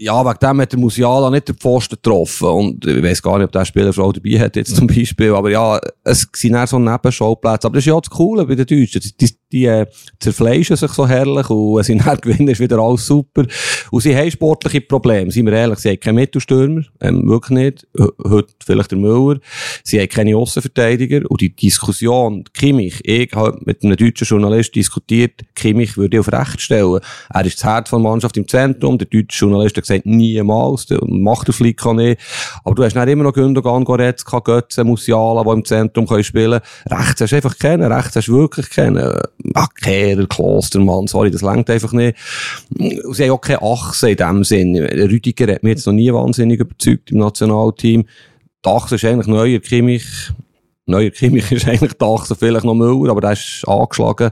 [0.00, 2.46] Ja, wegen dem hat der Musiala nicht den Pfosten getroffen.
[2.46, 5.34] Und ich weiss gar nicht, ob der Spieler schon dabei hat, jetzt zum Beispiel.
[5.34, 7.66] Aber ja, es sind eher so Nebenschauplätze.
[7.66, 9.00] Aber das ist ja das Coole bei den Deutschen.
[9.00, 9.86] Die, die, die äh,
[10.20, 13.46] zerfleischen sich so herrlich und wenn sie dann gewinnen, ist wieder alles super.
[13.90, 15.30] Und sie haben sportliche Probleme.
[15.30, 16.82] Seien wir ehrlich, sie haben keinen Mittelstürmer.
[17.00, 17.86] Ähm, wirklich nicht.
[17.98, 19.38] H heute vielleicht der Müller.
[19.84, 21.22] Sie haben keine Aussenverteidiger.
[21.30, 26.32] Und die Diskussion, Kimmich, ich habe mit einem deutschen Journalist diskutiert, Kimmich würde ich auf
[26.32, 27.00] Recht stellen.
[27.32, 28.98] Er ist das Herz der Mannschaft im Zentrum.
[28.98, 32.20] Der deutsche Journalist hat gesagt, niemals, der macht der Flick nicht.
[32.64, 36.60] Aber du hast dann immer noch Gündogan, Goretzka, Götze, Musiala, die im Zentrum können spielen
[36.90, 39.18] Rechts hast du einfach kennen, rechts hast du wirklich kennen.
[39.80, 42.16] Kehrer, Klostermann, sorry, das längt einfach nicht.
[42.70, 44.76] Sie haben auch keine Achse in dem Sinn.
[44.76, 48.04] Rüdiger hat mich jetzt noch nie wahnsinnig überzeugt im Nationalteam.
[48.64, 50.04] Die Achse ist eigentlich neuer Kimmich.
[50.88, 54.30] Neuer Kimmich ist eigentlich die vielleicht noch Müller, aber der ist angeschlagen.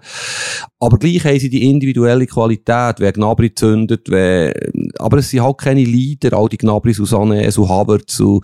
[0.80, 4.54] Aber gleich haben sie die individuelle Qualität, wer Gnabry zündet, wer,
[4.98, 8.40] aber es sind halt keine Leader, all die Gnabry, Susanne, so Havertz, so,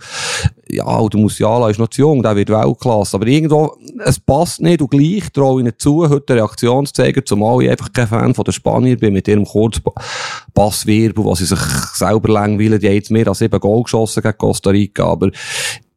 [0.69, 3.17] ja, der Musiala ist noch zu jung, der wird Weltklasse.
[3.17, 7.69] Aber irgendwo, es passt nicht und gleich traue ich ihnen zu, heute eine zumal ich
[7.69, 11.59] einfach kein Fan von den Spanier bin, mit ihrem Kurzpasswirbel, wo sie sich
[11.93, 12.79] selber langweilen.
[12.79, 15.31] Die haben jetzt mehr als sieben Goal geschossen gegen Costa Rica, aber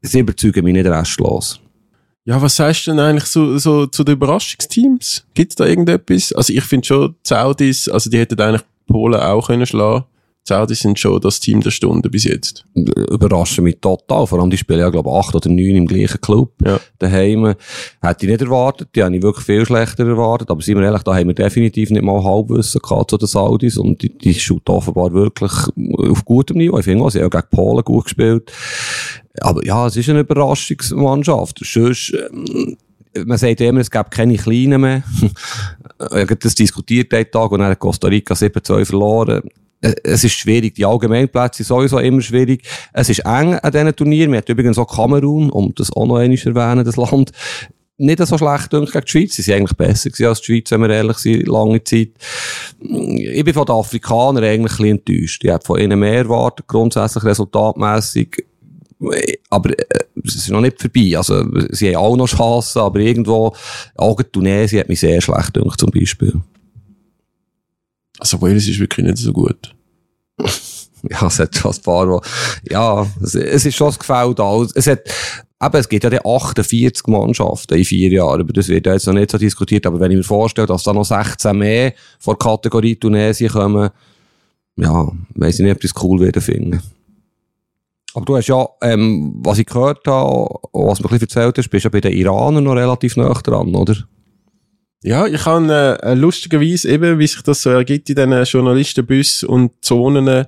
[0.02, 1.60] sie überzeugen mich nicht restlos.
[2.26, 5.24] Ja, was sagst du denn eigentlich so, so zu den Überraschungsteams?
[5.34, 6.32] Gibt's da irgendetwas?
[6.32, 10.04] Also ich finde schon, die Saudis, also die hätten eigentlich Polen auch können schlagen.
[10.48, 12.64] Die Saudis sind schon das Team der Stunde bis jetzt.
[12.74, 14.26] Überraschen mich total.
[14.26, 16.52] Vor allem, die spielen ja, glaube ich, acht oder neun im gleichen Club.
[16.64, 16.80] Ja.
[16.98, 17.54] Daheim.
[18.02, 18.88] Hätte ich nicht erwartet.
[18.94, 20.50] Die habe ich wirklich viel schlechter erwartet.
[20.50, 23.76] Aber seien wir ehrlich, da haben wir definitiv nicht mal Halbwissen gehabt zu den Saudis.
[23.76, 25.52] Und die, die shooten offenbar wirklich
[26.10, 26.78] auf gutem Niveau.
[26.78, 28.52] Ich finde auch, sie haben ja gegen Polen gut gespielt.
[29.40, 31.60] Aber ja, es ist eine Überraschungsmannschaft.
[31.62, 32.76] Sonst, ähm,
[33.24, 35.02] man sagt immer, es gäbe keine Kleinen mehr.
[35.22, 39.42] ich habe das diskutiert den Tag und dann hat Costa Rica 7-2 verloren.
[39.80, 40.74] Äh, Es ist schwierig.
[40.74, 42.62] Die Allgemeinplätze sind sowieso immer schwierig.
[42.92, 44.32] Es ist eng an diesen Turnieren.
[44.32, 47.32] Wir haben übrigens auch Kamerun, um das auch noch einmal zu erwähnen, das Land.
[47.98, 49.36] Nicht so schlecht gegen die Schweiz.
[49.36, 52.10] Sie sind eigentlich besser als die Schweiz, wenn wir ehrlich sind, lange Zeit.
[52.78, 55.44] Ich bin von den Afrikanern eigentlich ein bisschen enttäuscht.
[55.44, 58.44] Ich hätte von ihnen mehr erwartet, grundsätzlich resultatmässig
[59.50, 61.16] aber äh, es ist noch nicht vorbei.
[61.16, 63.54] Also, sie haben auch noch Chancen, aber irgendwo,
[63.94, 66.40] auch Tunesien hat mich sehr schlecht gedacht, zum Beispiel.
[68.18, 69.74] Also Wales ist wirklich nicht so gut.
[71.08, 72.20] Ja, es hat schon ein paar, wo,
[72.68, 74.66] ja, es, es ist schon das Gefälle da.
[74.74, 75.00] Es hat,
[75.62, 79.06] eben, es gibt ja die 48 Mannschaften in vier Jahren, aber das wird ja jetzt
[79.06, 82.36] noch nicht so diskutiert, aber wenn ich mir vorstelle, dass da noch 16 mehr vor
[82.36, 83.90] Kategorie Tunesien kommen,
[84.76, 86.82] ja, weiss ich nicht, ob das cool werden finden.
[88.16, 91.58] Aber du hast ja, ähm, was ich gehört habe, was du mir ein bisschen erzählt
[91.58, 93.94] hast, bist ja bei den Iranern noch relativ nah dran, oder?
[95.02, 99.84] Ja, ich habe äh, lustigerweise eben, wie sich das so ergibt in diesen Journalistenbüssen und
[99.84, 100.46] Zonen,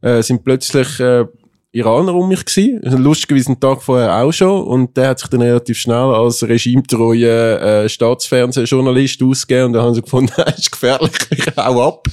[0.00, 1.24] äh, sind plötzlich äh,
[1.70, 2.80] Iraner um mich gewesen.
[2.82, 4.62] Lustigerweise einen Tag vorher auch schon.
[4.62, 9.66] Und der hat sich dann relativ schnell als regimetreuer äh, Staatsfernsehjournalist ausgegeben.
[9.66, 12.08] Und da haben sie gefunden, das ist gefährlich, ich hau ab.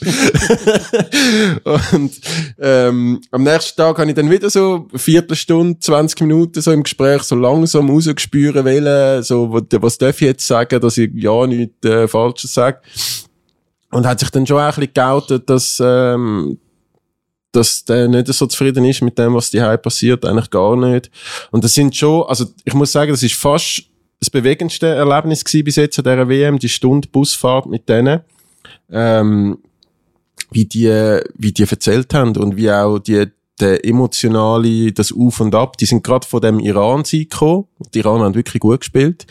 [1.94, 2.20] und
[2.60, 6.84] ähm, am nächsten Tag habe ich dann wieder so eine Viertelstunde, 20 Minuten so im
[6.84, 11.48] Gespräch so langsam rausgespüren wollen, so, was, was darf ich jetzt sagen, dass ich ja
[11.48, 12.82] nichts äh, Falsches sage.
[13.92, 16.58] Und hat sich dann schon auch ein bisschen geoutet, dass, ähm,
[17.56, 21.10] dass der nicht so zufrieden ist mit dem, was die passiert, eigentlich gar nicht.
[21.52, 23.84] Und das sind schon, also ich muss sagen, das ist fast
[24.20, 28.22] das bewegendste Erlebnis bis jetzt an dieser WM, die Stunde Busfahrt mit denen.
[28.92, 29.60] Ähm,
[30.52, 33.26] wie die, wie die erzählt haben und wie auch die,
[33.60, 37.66] der emotionale, das Auf und Ab, die sind gerade von dem Iran-Sieg gekommen.
[37.94, 39.26] Die Iran haben wirklich gut gespielt.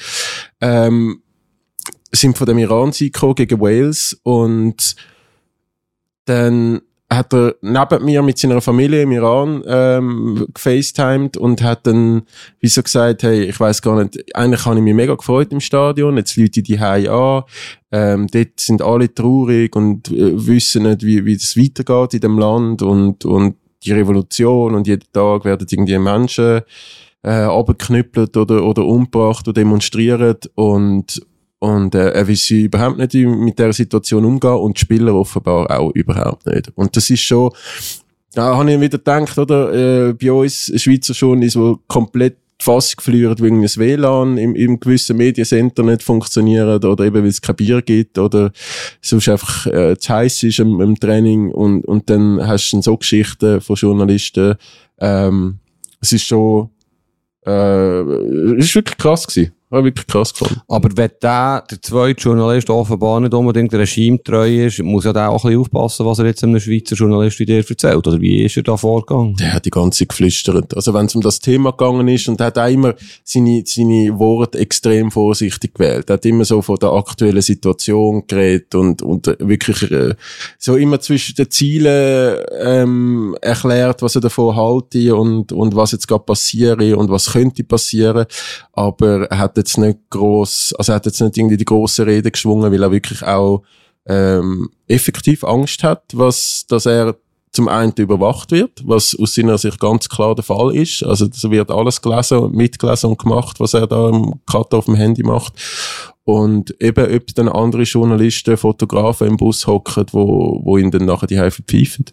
[0.61, 1.23] Ähm,
[2.13, 4.97] sind von dem Iran-Sieg gekommen gegen Wales und
[6.25, 6.81] dann
[7.17, 12.23] hat er neben mir mit seiner Familie im Iran ähm, gefacetimed und hat dann
[12.61, 15.61] wie so gesagt, hey, ich weiß gar nicht, eigentlich habe ich mich mega gefreut im
[15.61, 17.43] Stadion, jetzt Leute die Hause an,
[17.93, 22.39] ähm, dort sind alle traurig und äh, wissen nicht, wie, wie das weitergeht in dem
[22.39, 26.63] Land und, und die Revolution und jeden Tag werden irgendwie Menschen
[27.23, 31.23] äh, abgeknüppelt oder, oder umgebracht oder demonstriert und
[31.65, 35.93] und äh, er weiß überhaupt nicht mit der Situation umgehen und die Spieler offenbar auch
[35.95, 36.71] überhaupt nicht.
[36.75, 37.53] Und das ist schon,
[38.35, 42.99] da habe ich wieder gedacht, oder, äh, bei uns Schweizer schon ist so komplett fast
[42.99, 47.57] geflürt wegen des WLAN im, im gewissen Mediencenter nicht funktioniert oder eben weil es kein
[47.57, 48.53] Bier gibt oder
[49.01, 52.97] sonst einfach äh, zu heiß ist im, im Training und, und dann hast du so
[52.97, 54.57] Geschichten von Journalisten.
[54.99, 55.61] Ähm,
[56.01, 56.69] es ist schon
[57.47, 59.53] äh, es ist wirklich krass gewesen.
[59.75, 60.61] Habe ich wirklich krass gefunden.
[60.69, 65.45] Aber wenn der, der zweite Journalist offenbar nicht unbedingt regimetreu ist, muss ja der auch
[65.45, 68.07] ein bisschen aufpassen, was er jetzt einem Schweizer Journalist wie dir erzählt.
[68.07, 69.35] Oder wie ist er da vorgegangen?
[69.35, 70.77] Der hat die ganze Zeit geflüstert.
[70.77, 74.17] Also wenn es um das Thema gegangen ist und er hat auch immer seine, seine
[74.17, 76.09] Worte extrem vorsichtig gewählt.
[76.09, 80.15] Er hat immer so von der aktuellen Situation geredet und, und wirklich äh,
[80.57, 86.07] so immer zwischen den Zielen ähm, erklärt, was er davon halte und, und was jetzt
[86.07, 88.27] gerade passiere und was könnte passieren.
[88.73, 92.31] Aber er hat jetzt nicht groß, also er hat jetzt nicht irgendwie die große Rede
[92.31, 93.63] geschwungen, weil er wirklich auch
[94.07, 97.17] ähm, effektiv Angst hat, was, dass er
[97.53, 101.05] zum einen überwacht wird, was aus seiner Sicht ganz klar der Fall ist.
[101.05, 104.97] Also es wird alles gelesen mitgelesen und gemacht, was er da im Katar auf dem
[104.97, 105.55] Handy macht.
[106.25, 111.29] Und eben, ob dann andere Journalisten, Fotografen im Bus hocken, wo, wo ihn dann nachher
[111.29, 112.07] die Hälfte pfeifen.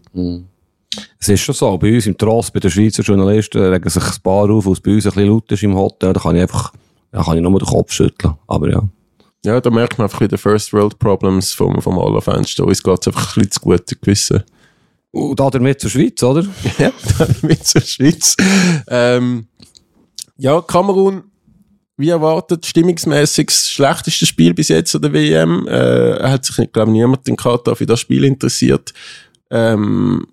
[1.20, 4.22] Es ist schon so, bei uns im Trost, bei den Schweizer Journalisten, regen sich ein
[4.22, 6.74] paar auf, was bei uns ein bisschen laut ist im Hotel, da kann ich einfach,
[7.12, 8.36] da kann ich nur den Kopf schütteln.
[8.48, 8.84] Aber ja.
[9.44, 12.64] Ja, da merkt man einfach wieder First World Problems vom, vom aller Fenster.
[12.64, 14.44] Uns geht's einfach ein bisschen zu gut gewissen.
[15.12, 16.46] Und da damit zur Schweiz, oder?
[16.78, 16.92] ja,
[17.42, 18.36] mit zur Schweiz.
[18.88, 19.48] Ähm,
[20.38, 21.24] ja, Kamerun,
[21.98, 25.68] wie erwartet, stimmungsmäßig das schlechteste Spiel bis jetzt an der WM.
[25.68, 28.94] Äh, hat sich, glaube niemand in Katar für das Spiel interessiert.
[29.50, 30.28] Ähm,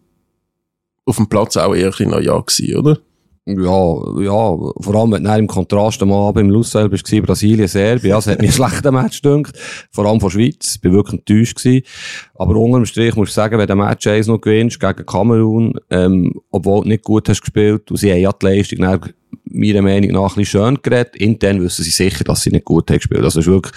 [1.06, 2.98] auf dem Platz auch eher ein bisschen ja gewesen, oder?
[3.50, 8.10] Ja, ja, vor allem, wenn du im Kontrast am Abend im Lussel bist, Brasilien, Serbien,
[8.10, 9.56] ja, es hat mir ein schlechter Match gedünkt.
[9.90, 11.82] Vor allem von Schweiz, ich bin wirklich enttäuscht gewesen.
[12.34, 16.34] Aber unterm Strich muss ich sagen, wenn du Match 1 noch gewinnst gegen Kamerun, ähm,
[16.50, 18.80] obwohl du nicht gut hast gespielt, und sie haben ja die Leistung
[19.50, 21.16] meiner Meinung nach ein bisschen schön geredet.
[21.16, 23.22] Intern wissen sie sicher, dass sie nicht gut haben gespielt.
[23.22, 23.74] Also es ist wirklich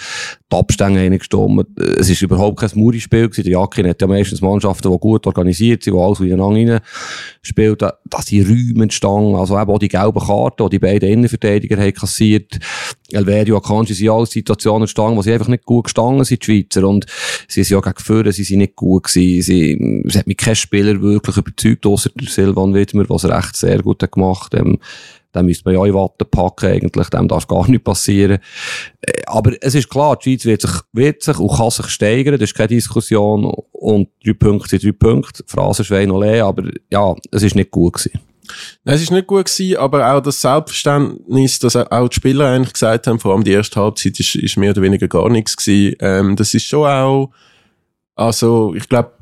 [0.50, 1.64] die Abstände reingestorben.
[1.98, 3.44] Es ist überhaupt kein Muri-Spiel gewesen.
[3.44, 6.80] Der Jakin hat ja meistens Mannschaften, die gut organisiert sind, die alles ineinander rein
[7.42, 7.76] spielen.
[7.78, 9.34] Da, da sind Räume entstanden.
[9.34, 12.58] Also eben auch die gelben Karten, die die beiden Innenverteidiger haben kassiert.
[13.10, 16.86] Elverio Akanji sind alle Situationen entstanden, wo sie einfach nicht gut gestanden sind, die Schweizer.
[16.86, 17.06] Und
[17.48, 19.42] sie sind ja gegen Führer, sie sind nicht gut gewesen.
[19.42, 23.82] Sie, es hat mich kein Spieler wirklich überzeugt, außer Silvan Widmer, was er echt sehr
[23.82, 24.54] gut hat gemacht.
[24.54, 24.78] Ähm,
[25.34, 27.08] den müsste man ja in Watte packen, eigentlich.
[27.08, 28.38] Dem darf gar nicht passieren.
[29.00, 32.38] Äh, Aber es ist klar, die Schweiz wird sich, wird sich und kann sich steigern.
[32.38, 33.44] Das ist keine Diskussion.
[33.72, 35.44] Und drei Punkte sind drei Punkte.
[35.46, 38.20] Phrasenschwein ole, aber ja, es ist nicht gut gewesen.
[38.84, 42.72] Nein, es ist nicht gut gewesen, aber auch das Selbstverständnis, dass auch die Spieler eigentlich
[42.72, 45.96] gesagt haben, vor allem die erste Halbzeit ist, ist mehr oder weniger gar nichts gewesen.
[46.00, 47.30] Ähm, das ist schon auch,
[48.14, 49.12] also, ich glaube,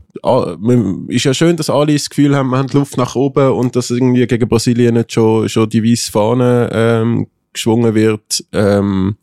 [1.09, 3.77] ist ja schön, dass alle das Gefühl haben, wir haben die Luft nach oben und
[3.77, 8.44] dass irgendwie gegen Brasilien nicht schon, schon die weiße Fahne ähm, geschwungen wird.
[8.53, 9.16] Ähm,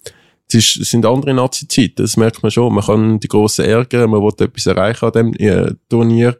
[0.47, 2.73] es, ist, es sind andere Nazi-Zeiten, das merkt man schon.
[2.73, 6.37] Man kann die Grossen ärgern, man will etwas erreichen an dem äh, Turnier.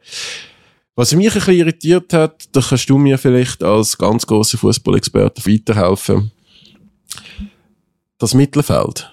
[0.96, 5.46] Was mich ein bisschen irritiert hat, da kannst du mir vielleicht als ganz grosser Fußballexperte
[5.46, 6.32] weiterhelfen.
[8.18, 9.08] Das Mittelfeld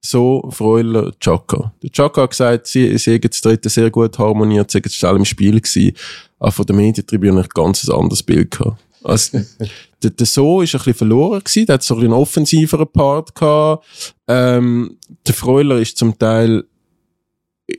[0.00, 1.72] so Freuler Chaka.
[1.82, 5.16] Der Chaka hat gesagt, sie, sie hätten das dritte sehr gut harmoniert, sie hätten schnell
[5.16, 5.92] im Spiel gewesen,
[6.38, 8.82] aber von der Medientribüne ein ganz anderes Bild gehabt.
[9.02, 9.40] Also,
[10.02, 13.34] der, der So ist ein bisschen verloren gewesen, der hat so ein einen offensiveren Part
[13.34, 16.64] gehabt, ähm, der Freuler ist zum Teil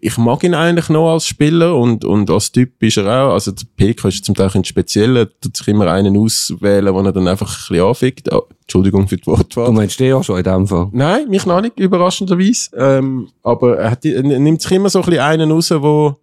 [0.02, 3.34] ich mag ihn eigentlich noch als Spieler und, und als Typ ist er auch.
[3.34, 7.12] Also der PK ist zum Teil ein spezieller, tut sich immer einen auswählen, wo er
[7.12, 8.32] dann einfach ein bisschen anfickt.
[8.32, 9.66] Oh, Entschuldigung für die Wortwahl.
[9.66, 10.88] Du meinst den auch schon in dem Fall?
[10.92, 12.70] Nein, mich noch nicht, überraschenderweise.
[12.78, 16.16] Ähm, aber er, hat, er nimmt sich immer so ein bisschen einen raus, wo,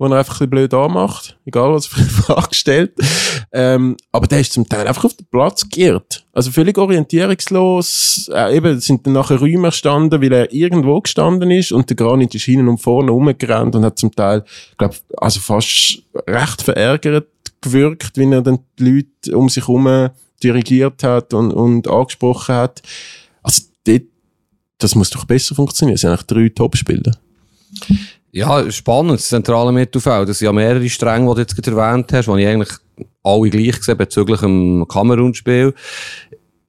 [0.00, 2.92] wo er einfach ein bisschen blöd anmacht, egal was er für eine Frage stellt.
[3.52, 6.24] Ähm, aber der ist zum Teil einfach auf den Platz geirrt.
[6.32, 8.30] Also völlig orientierungslos.
[8.32, 12.34] Äh, eben sind dann nachher Räume gestanden, weil er irgendwo gestanden ist und der Granit
[12.34, 14.42] ist hinten und vorne rumgerannt und hat zum Teil,
[14.78, 17.28] glaube also fast recht verärgert
[17.60, 20.08] gewirkt, wenn er dann die Leute um sich herum
[20.42, 22.80] dirigiert hat und, und angesprochen hat.
[23.42, 24.04] Also dort,
[24.78, 25.96] das muss doch besser funktionieren.
[25.96, 27.12] Es sind eigentlich drei Top-Spieler.
[28.32, 30.28] Ja, spannend, das zentrale Mittelfeld.
[30.28, 32.70] Das sind ja mehrere Stränge, die du jetzt gerade erwähnt hast, die ich eigentlich
[33.22, 35.74] alle gleich gesehen bezüglich dem Kamerun-Spiel.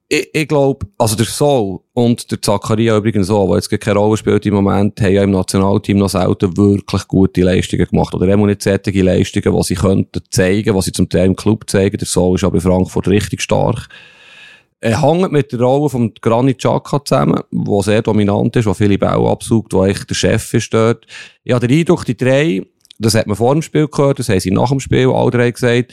[0.08, 4.16] Ich, ich glaube, also der Sol und der Zakaria übrigens auch, der jetzt keine Rolle
[4.16, 8.14] spielt im Moment, haben ja im Nationalteam noch selten wirklich gute Leistungen gemacht.
[8.14, 11.70] Oder immer nicht solche Leistungen, die sie könnten zeigen, was sie zum Teil im Club
[11.70, 11.96] zeigen.
[11.96, 13.88] Der Sol ist aber in Frankfurt richtig stark.
[14.84, 18.98] Er hängt mit der Rolle von Granit Xhaka zusammen, der sehr dominant ist, der viele
[18.98, 21.06] Bälle absaugt, der eigentlich der Chef ist dort.
[21.44, 22.66] Ich habe den Eindruck, die drei,
[22.98, 25.52] das hat man vor dem Spiel gehört, das haben sie nach dem Spiel alle drei
[25.52, 25.92] gesagt,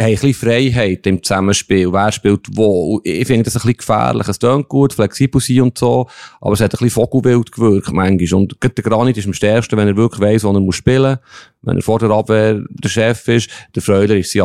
[0.00, 1.92] haben ein bisschen Freiheit im Zusammenspiel.
[1.92, 3.00] Wer spielt wo?
[3.04, 4.26] Ich finde das ein bisschen gefährlich.
[4.26, 6.08] Es klingt gut, flexibel sein und so,
[6.40, 8.40] aber es hat ein bisschen Vogelwild gewirkt manchmal.
[8.40, 11.62] Und der Granit ist am stärksten, wenn er wirklich weiss, wo er muss spielen muss.
[11.62, 13.50] Wenn er vor der Abwehr der Chef ist.
[13.76, 14.42] Der Freuler ist sein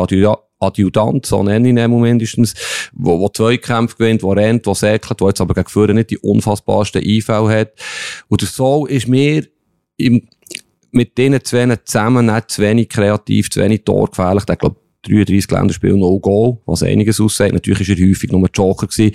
[0.66, 2.54] Adjutant, so nenne ich ihn mindestens,
[2.92, 6.10] wo, wo zwei Kämpfe gewinnt, wo rennt, wo säckelt, wo jetzt aber gegen Führer nicht
[6.10, 7.72] die unfassbarsten IV hat.
[8.28, 9.46] Und Soul ist mir
[9.96, 10.26] im,
[10.90, 14.44] mit diesen zwei zusammen nicht zu wenig kreativ, zu wenig torgefährlich.
[14.48, 14.76] Ich glaube,
[15.08, 17.52] 33 Länderspiele no Goal, was einiges aussagt.
[17.52, 19.14] Natürlich ist er häufig nur Joker gewesen.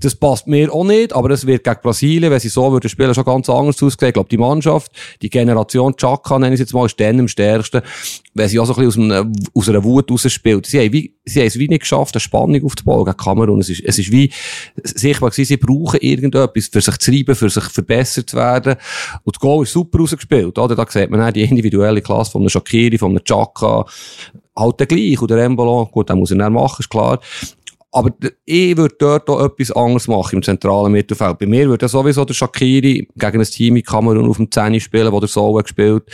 [0.00, 3.14] Das passt mir auch nicht, aber es wird gegen Brasilien, wenn sie so würden spielen,
[3.14, 4.08] schon ganz anders aussehen.
[4.08, 7.28] Ich glaube, die Mannschaft, die Generation Chaka, nenne ich es jetzt mal, ist dann am
[7.28, 7.82] stärksten,
[8.34, 10.66] wenn sie auch so ein bisschen aus, einem, aus einer Wut rausspielt.
[10.66, 13.60] Sie haben, sie haben es wie nicht geschafft, eine Spannung aufzubauen gegen Kamerun.
[13.60, 14.30] Es ist, es ist wie
[14.82, 18.76] sichtbar gewesen, sie brauchen irgendetwas, für sich zu reiben, für sich verbessert zu werden.
[19.24, 20.76] Und das Goal ist super rausgespielt, oder?
[20.76, 23.84] Da sieht man auch die individuelle Klasse von einem Shakiri, von einem Chaka,
[24.56, 25.20] halt gleich.
[25.20, 27.20] Und der Embolo, gut, den muss er dann machen, ist klar.
[27.92, 28.12] Aber
[28.44, 31.38] ich würde dort auch etwas anderes machen im zentralen Mittelfeld.
[31.38, 35.12] Bei mir würde sowieso der Shakiri gegen ein Team in Kamerun auf dem 10 spielen,
[35.12, 36.04] wo der Soul gespielt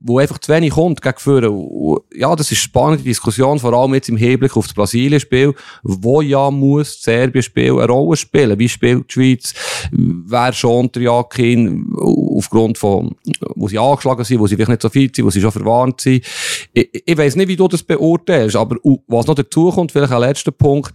[0.00, 2.00] wo einfach zu wenig kommt gegen Führer.
[2.14, 6.20] Ja, das ist eine spannende Diskussion, vor allem jetzt im Hinblick auf das Brasilien-Spiel, wo
[6.20, 8.58] ja muss Serbien-Spiel eine Rolle spielen.
[8.58, 9.54] Wie spielt die Schweiz?
[9.90, 13.16] Wer schon der Jakin aufgrund von,
[13.54, 16.00] wo sie angeschlagen sind, wo sie vielleicht nicht so fit sind, wo sie schon verwarnt
[16.00, 16.24] sind.
[16.72, 18.76] Ich, ich weiss nicht, wie du das beurteilst, aber
[19.06, 20.92] was noch dazu kommt, vielleicht ein letzter Punkt,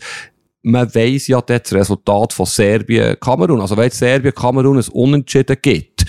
[0.64, 3.62] man weiss ja das Resultat von Serbien-Kamerun.
[3.62, 6.05] Also wenn Serbien-Kamerun ein Unentschieden gibt,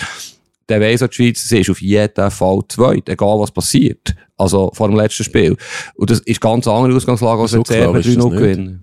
[0.67, 4.15] dann weiss auch die Schweiz, sie ist auf jeden Fall zweit, egal was passiert.
[4.37, 5.57] Also vor dem letzten Spiel.
[5.95, 8.39] Und das ist ganz andere Ausgangslage, als wenn So Serbien ist das 3-0 nicht.
[8.39, 8.83] gewinnen.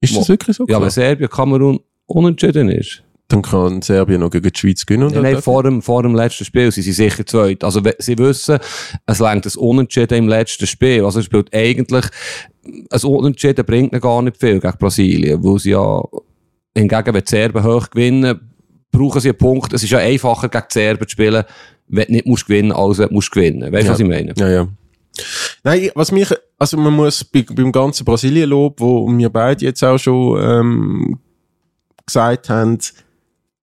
[0.00, 0.64] Ist das wirklich so?
[0.64, 0.82] Ja, klar?
[0.82, 3.03] wenn Serbien-Kamerun unentschieden ist.
[3.28, 5.04] Dann kann Serbien noch gegen die Schweiz gewinnen.
[5.08, 7.64] und Nein, vor dem, vor dem letzten Spiel sind sie sicher zweit.
[7.64, 8.58] Also, sie wissen,
[9.06, 11.04] es längt das Unentschieden im letzten Spiel.
[11.04, 12.04] Also, es spielt eigentlich,
[12.90, 16.02] ein Unentschieden bringt ihnen gar nicht viel gegen Brasilien, weil sie ja,
[16.76, 18.40] hingegen, wenn die Serben hoch gewinnen,
[18.92, 19.72] brauchen sie einen Punkt.
[19.72, 21.44] Es ist ja einfacher, gegen die Serben zu spielen,
[21.88, 23.72] wenn du nicht musst gewinnen, als wenn du musst gewinnen.
[23.72, 23.92] Weißt du, Ja.
[23.92, 24.34] was ich meine?
[24.36, 24.68] Ja, ja.
[25.62, 29.96] Nein, was mich, also man muss bei, beim ganzen Brasilien-Lob, wo wir beide jetzt auch
[29.98, 31.18] schon ähm,
[32.04, 32.78] gesagt haben,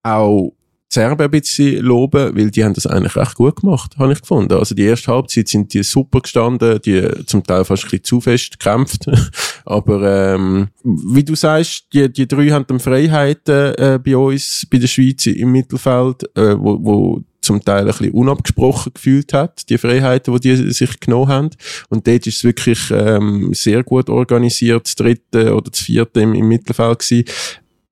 [0.04, 0.54] auch
[0.92, 4.20] die Serben ein bisschen loben, weil die haben das eigentlich recht gut gemacht, habe ich
[4.20, 4.54] gefunden.
[4.54, 8.20] Also die erste Halbzeit sind die super gestanden, die zum Teil fast ein bisschen zu
[8.20, 9.06] fest gekämpft.
[9.66, 14.80] Aber ähm, wie du sagst, die, die drei haben dann Freiheiten äh, bei uns, bei
[14.80, 19.78] der Schweiz im Mittelfeld, äh, wo, wo zum Teil ein bisschen unabgesprochen gefühlt hat, die
[19.78, 21.50] Freiheiten, die die sich genommen haben.
[21.90, 26.36] Und dort ist es wirklich ähm, sehr gut organisiert, das dritte oder das vierte im,
[26.36, 27.26] im Mittelfeld gewesen.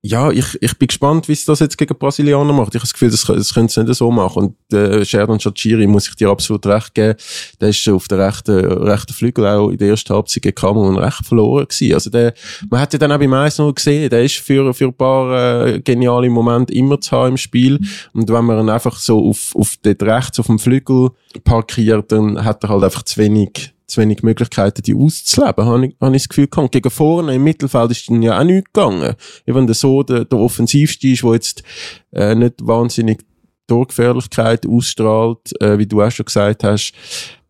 [0.02, 2.70] Ja, ich, ich bin gespannt, wie es das jetzt gegen Brasilianer macht.
[2.70, 4.56] Ich habe das Gefühl, das, das können sie nicht so machen.
[4.70, 7.20] Und äh, Sheridan Shachiri muss ich dir absolut recht geben.
[7.60, 11.26] Der ist auf der rechten, rechten Flügel auch in der ersten Halbzeit gegen Kamerun recht
[11.26, 11.94] verloren gewesen.
[11.94, 12.34] Also der,
[12.70, 15.82] man hat ja dann auch beim 1 gesehen, der ist für, für ein paar äh,
[15.82, 17.78] geniale Momente immer zu haben im Spiel.
[18.14, 21.10] Und wenn man ihn einfach so auf, auf dort rechts auf dem Flügel
[21.44, 25.96] parkiert, dann hat er halt einfach zu wenig, zu wenig Möglichkeiten, die auszuleben, habe ich,
[26.00, 26.72] habe ich das Gefühl gehabt.
[26.72, 29.16] Gegen vorne im Mittelfeld ist dann ja auch nichts gegangen.
[29.46, 31.64] Eben der so der, der offensivste ist, der jetzt
[32.12, 33.20] äh, nicht wahnsinnig
[33.68, 36.94] Torgefährlichkeit ausstrahlt, äh, wie du auch schon gesagt hast.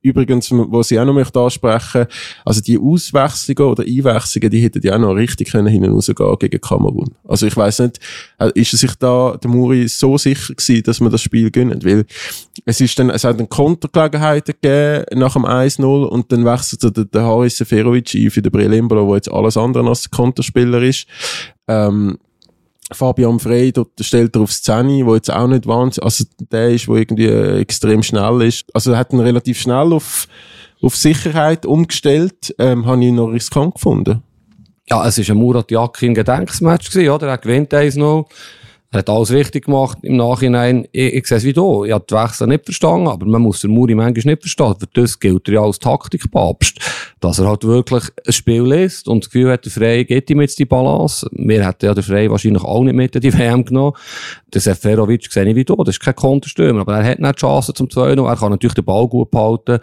[0.09, 2.05] Übrigens, was ich auch noch möchte ansprechen,
[2.43, 6.61] also die Auswechslungen oder Einwechslungen, die hätten ja auch noch richtig können hinten rausgehen gegen
[6.61, 7.15] Kamerun.
[7.27, 7.99] Also ich weiß nicht,
[8.39, 11.83] äh, ist er sich da, der Muri, so sicher gewesen, dass wir das Spiel gewinnen?
[11.83, 12.05] Weil
[12.65, 17.05] es ist dann, es hat dann Kontergelegenheiten gegeben nach dem 1-0 und dann wechselt der,
[17.05, 21.05] der Haris Seferovic ein für den Brelimbolo, der jetzt alles andere als Konterspieler ist.
[21.67, 22.17] Ähm,
[22.91, 26.87] Fabian Frey, dort stellt er aufs 10, wo jetzt auch nicht wahnsinnig, also der ist,
[26.87, 28.65] wo irgendwie äh, extrem schnell ist.
[28.73, 30.27] Also er hat ihn relativ schnell auf,
[30.81, 34.23] auf Sicherheit umgestellt, ähm, habe ich noch riskant gefunden.
[34.89, 37.27] Ja, es war ein Murat Yakin Gedenksmatch gewesen, oder?
[37.27, 38.25] Er gewinnt 1-0.
[38.91, 40.87] Er hat alles richtig gemacht im Nachhinein.
[40.91, 41.85] Ich, ich sehe es wie du.
[41.85, 44.75] Ich habe die Wechsel nicht verstanden, aber man muss den Muri manchmal nicht verstehen.
[44.79, 46.79] Für das gilt er ja als Taktikpapst.
[47.19, 50.41] Dass er halt wirklich ein Spiel liest und das Gefühl hat, der Frey geht ihm
[50.41, 51.29] jetzt die Balance.
[51.33, 53.95] Wir hätten ja den Frey wahrscheinlich auch nicht mit in die WM genommen.
[54.51, 55.75] Der Seferovic sehe ich wie du.
[55.75, 58.73] Das ist kein Konterstürmer, aber er hat nicht die Chance zum 2 Er kann natürlich
[58.73, 59.79] den Ball gut behalten.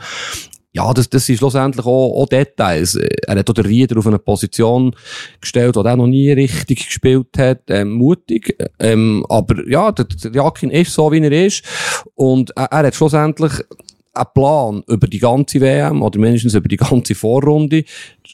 [0.77, 2.97] Ja, das, das sind schlussendlich auch, auch Details.
[2.97, 4.95] Er hat auch den Rieder auf eine Position
[5.41, 7.63] gestellt, die er noch nie richtig gespielt hat.
[7.69, 8.55] Ähm, mutig.
[8.79, 11.65] Ähm, aber ja, der, der Jakin ist so, wie er ist.
[12.15, 13.53] Und er, er hat schlussendlich
[14.13, 17.85] einen Plan über die ganze WM oder mindestens über die ganze Vorrunde.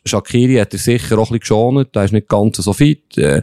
[0.04, 3.16] Shakiri hat er sicher auch ein bisschen geschont, der ist nicht ganz so fit.
[3.16, 3.42] Äh,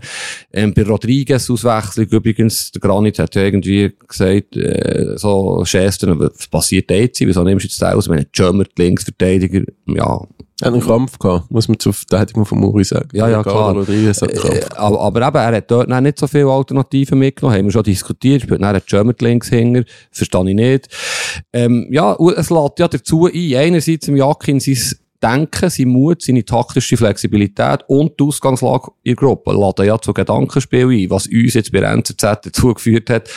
[0.51, 6.47] ähm, bei Rodriguez Auswechslung übrigens, der Granit hat ja irgendwie gesagt, äh, so Schästern, was
[6.47, 10.22] passiert jetzt, wieso nimmst du jetzt den aus, wenn ein Jömmert Linksverteidiger, ja,
[10.62, 13.07] Er hat einen Krampf gehabt, muss man zur Verteidigung von Muri sagen.
[13.14, 13.88] Ja, ja, klar.
[13.88, 17.84] Äh, aber, aber eben, er hat dort nicht so viele Alternativen mitgenommen, haben wir schon
[17.84, 20.89] diskutiert, spielt dann einen German Linkshinger, verstehe ich nicht.
[21.53, 24.78] Ähm, ja, es lädt ja dazu ein, einerseits im Jakin sein
[25.22, 30.14] Denken, sein Mut, seine taktische Flexibilität und die Ausgangslage in der Gruppe laden ja zu
[30.14, 33.30] Gedankenspiel ein, was uns jetzt bei NZZ dazu geführt hat,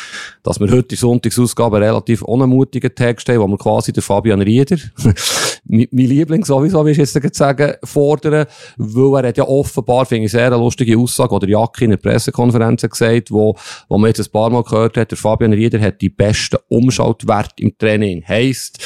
[0.45, 4.77] dass wir heute die Sonntagsausgabe relativ unmutigen Text haben, wo wir quasi den Fabian Rieder,
[5.65, 10.33] mein Liebling sowieso, wie ich jetzt sagen, fordern, weil er hat ja offenbar, finde ich,
[10.33, 13.57] sehr eine lustige Aussage, oder Jacke in der Pressekonferenz gesagt, wo,
[13.89, 17.63] wo man jetzt ein paar Mal gehört hat, der Fabian Rieder hat die besten Umschaltwerte
[17.63, 18.25] im Training.
[18.27, 18.79] Heisst,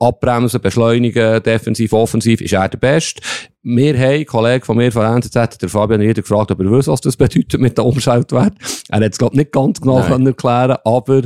[0.00, 3.20] abbremsen, beschleunigen, defensiv, offensiv, ist er der Beste.
[3.62, 6.88] Wir haben, ein Kollege von mir von NZZ, der Fabian Rieder gefragt, ob er weiß,
[6.88, 8.54] was das bedeutet mit der Umschaltwert.
[8.88, 11.22] Er hat es, glaube nicht ganz genau können erklären aber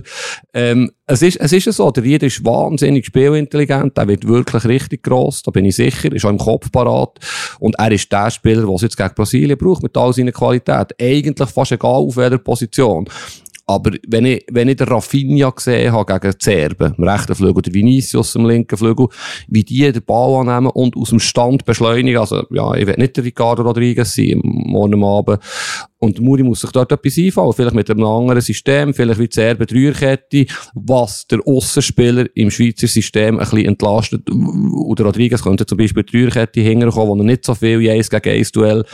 [0.52, 5.04] ähm, es ist, es ist so, der Rieder ist wahnsinnig spielintelligent, er wird wirklich richtig
[5.04, 7.20] gross, da bin ich sicher, ist auch im Kopf parat
[7.60, 10.94] und er ist der Spieler, der es jetzt gegen Brasilien braucht, mit all seiner Qualität.
[11.00, 13.08] Eigentlich fast egal auf welcher Position.
[13.66, 17.58] Aber wenn ich, wenn ich den Rafinha gesehen habe gegen die Serben, im rechten Flügel,
[17.58, 19.08] oder Vinicius im linken Flügel,
[19.48, 23.16] wie die den Ball annehmen und aus dem Stand beschleunigen, also, ja, ich will nicht
[23.16, 25.40] der Ricardo Rodriguez sein, morgen Abend.
[26.04, 27.52] Und Muri muss sich dort etwas einfallen.
[27.54, 32.86] Vielleicht mit einem anderen System, vielleicht wie die Serben Dreierkette, was der Aussenspieler im Schweizer
[32.86, 34.28] System ein bisschen entlastet.
[34.30, 38.52] Oder Rodriguez könnte zum Beispiel Dreierkette hinterkommen, wo er nicht so viel Eis gegen Eis
[38.52, 38.84] Duell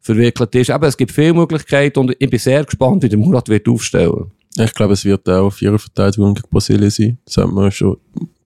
[0.00, 0.70] verwickelt ist.
[0.70, 4.32] Aber es gibt viele Möglichkeiten und ich bin sehr gespannt, wie der Murat wird aufstellen.
[4.58, 7.18] Ich glaube, es wird auch auf ihrer Verteidigung gegen Brasilien sein.
[7.26, 7.98] Das haben wir schon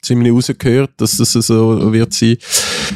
[0.03, 2.37] ziemlich rausgehört, dass das so wird sein.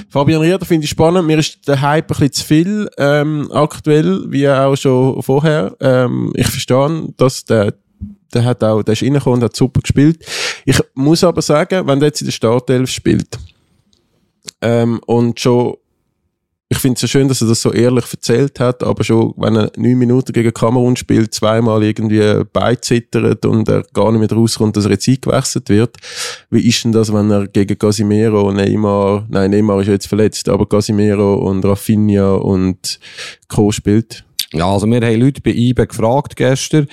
[0.09, 1.27] Fabian Rieder finde ich spannend.
[1.27, 5.77] Mir ist der Hype ein bisschen zu viel ähm, aktuell, wie auch schon vorher.
[5.81, 7.75] Ähm, ich verstehe, dass der
[8.35, 10.25] der hat auch, der ist reingekommen und hat super gespielt.
[10.65, 13.39] Ich muss aber sagen, wenn der jetzt in der Startelf spielt
[14.61, 15.77] ähm, und schon
[16.75, 19.55] ich finde es so schön, dass er das so ehrlich erzählt hat, aber schon, wenn
[19.55, 24.77] er neun Minuten gegen Kamerun spielt, zweimal irgendwie beizittert und er gar nicht mehr rauskommt,
[24.77, 25.97] dass er jetzt eingewechselt wird.
[26.51, 30.69] Wie ist denn das, wenn er gegen Casimiro, Neymar, nein, Neymar ist jetzt verletzt, aber
[30.69, 32.99] Casimiro und Rafinha und
[33.49, 33.71] Co.
[33.71, 34.25] spielt?
[34.53, 36.89] Ja, also wir haben Leute bei IBE gefragt gestern,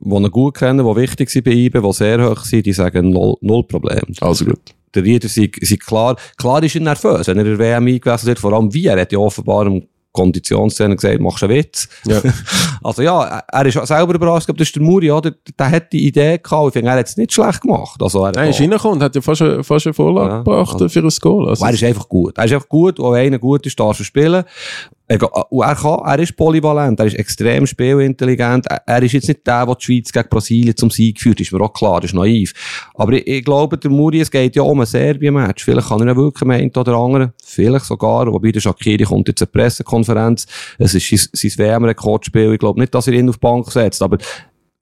[0.00, 3.10] die ihn gut kennen, die wichtig sind bei IBE, die sehr hoch sind, die sagen
[3.10, 4.14] null, null Problem.
[4.20, 7.58] Also gut der Rieder sei, sei klar, klar ist er nervös, wenn er in der
[7.58, 11.46] WM eingewechselt wird, vor allem wie, er hat ja offenbar im Konditionsszene gesagt, machst du
[11.46, 11.88] einen Witz.
[12.06, 12.20] Ja.
[12.82, 15.32] also ja, er ist selber überrascht, das ist der Muri, oder?
[15.58, 18.00] Der hat die Idee gehabt, ich finde, er hat es nicht schlecht gemacht.
[18.02, 20.74] Also er Nein, er ist reingekommen hat ja fast, eine, fast eine Vorlage ja, gebracht
[20.74, 20.88] also.
[20.88, 21.48] für ein Goal.
[21.48, 22.36] Also er ist einfach gut.
[22.38, 24.44] Er ist einfach gut, und wenn einer gut ist, darfst du spielen.
[25.10, 28.66] Und er, kann, er ist polyvalent, er ist extrem spielintelligent.
[28.86, 31.62] Er ist jetzt nicht der, der die Schweiz gegen Brasilien zum Sieg führt, ist mir
[31.62, 32.52] auch klar, ist naiv.
[32.94, 35.64] Aber ich, ich glaube, der Muri, es geht ja um ein Serbien-Match.
[35.64, 39.40] Vielleicht kann er ja wirklich einen oder anderen, vielleicht sogar, wobei der Shakiri kommt jetzt
[39.40, 42.52] eine Pressekonferenz, es ist sein, sein WM-Rekordspiel.
[42.52, 44.18] Ich glaube nicht, dass er ihn auf die Bank setzt, aber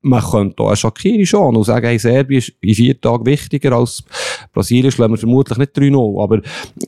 [0.02, 4.04] man könnte auch Shakiri schon und sagen, hey, Serbien ist in vier Tagen wichtiger als
[4.52, 6.22] Brasilien, schlagen wir vermutlich nicht 3-0.
[6.22, 6.40] Aber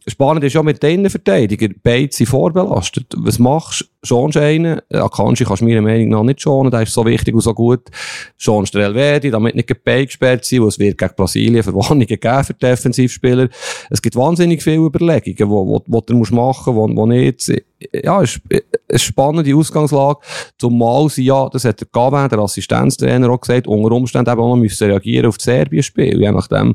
[0.07, 3.12] spannend ist ja mit den Innenverteidigern, beide sind vorbelastet.
[3.16, 3.87] Was machst du?
[4.05, 4.81] Schonst einen?
[4.93, 7.89] Akanji kannst du meiner Meinung nach nicht schonen, der ist so wichtig und so gut.
[8.37, 12.45] Schonst du Elvedi, damit nicht Bein gesperrt sein, weil es wird gegen Brasilien Verwarnungen geben
[12.45, 13.49] für die Defensivspieler.
[13.91, 17.51] Es gibt wahnsinnig viele Überlegungen, die wo, wo, du musst machen musst, wo, wo nicht.
[17.93, 18.43] Ja, es ist
[18.89, 20.21] eine spannende Ausgangslage.
[20.59, 24.49] Zumal sie ja, das hat der Gavin, der Assistenztrainer, auch gesagt, unter Umständen eben auch
[24.49, 26.21] noch müssen reagieren auf das Serbien-Spiel.
[26.21, 26.75] Je nachdem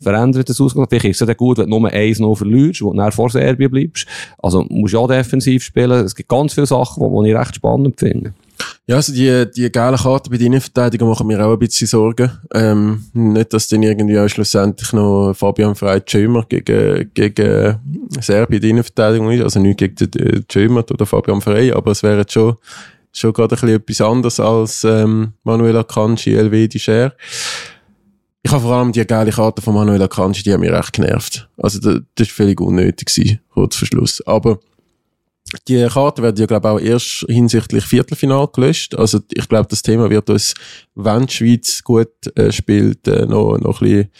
[0.00, 0.86] verändert das Ausgang.
[0.88, 3.70] Vielleicht ist es ja gut, wenn du nur 1-0 verlierst, wo du dann vor Serbien
[3.70, 4.06] bleibst.
[4.38, 6.04] Also, musst du ja defensiv spielen.
[6.04, 8.34] Es gibt ganz viele Sachen, die, ich recht spannend finde.
[8.86, 12.30] Ja, also die, die geile Karte bei den Innenverteidigern machen mir auch ein bisschen Sorgen.
[12.52, 17.78] Ähm, nicht, dass dann irgendwie auch schlussendlich noch Fabian Frey Schömer gegen, gegen
[18.20, 19.42] Serbien die Innenverteidigung ist.
[19.42, 22.56] Also nicht gegen den Schömer oder Fabian Frey, aber es wäre schon,
[23.10, 27.14] schon gerade ein bisschen etwas anderes als ähm, Manuel Akanji, Elvedi Scher.
[28.42, 31.48] Ich habe vor allem die geile Karte von Manuel Akanji, die haben mich recht genervt.
[31.56, 34.22] Also das, das ist völlig unnötig gewesen, kurz vor Schluss.
[34.26, 34.58] Aber
[35.68, 38.94] die Karte wird ja, glaube ich, auch erst hinsichtlich Viertelfinal gelöscht.
[38.94, 40.54] Also ich glaube, das Thema wird uns,
[40.94, 44.10] wenn die Schweiz gut äh, spielt, äh, noch, noch ein bisschen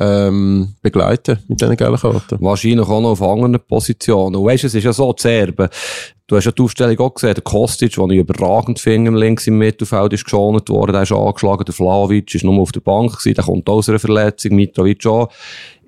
[0.00, 2.38] ähm, begleiten mit diesen geilen Karten.
[2.40, 4.36] Wahrscheinlich auch noch auf anderen Positionen.
[4.36, 5.68] Und weißt, es ist ja so, die Serben,
[6.26, 9.58] du hast ja die Aufstellung auch gesehen, der Kostic, den ich überragend finde, links im
[9.58, 13.34] Mittelfeld ist geschont worden, der ist angeschlagen, der Flavic ist nur auf der Bank gewesen,
[13.34, 15.30] der kommt aus einer Verletzung, Mitrovic auch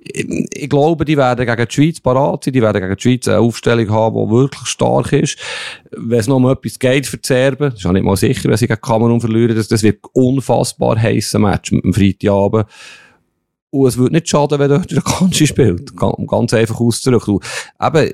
[0.03, 3.39] ich glaube, die werden gegen die Schweiz parat sein, die werden gegen die Schweiz eine
[3.39, 5.37] Aufstellung haben, die wirklich stark ist.
[5.91, 8.67] Wenn es noch um etwas geht für Serben, ist auch nicht mal sicher, wenn sie
[8.67, 12.65] gegen Kamerun verlieren, das, das wird unfassbar heißer Match dem Freitagabend.
[13.69, 15.95] Und es würde nicht schaden, wenn dort der Kanji spielt.
[15.95, 17.39] Ganz einfach auszudrücken.
[17.81, 18.11] Eben,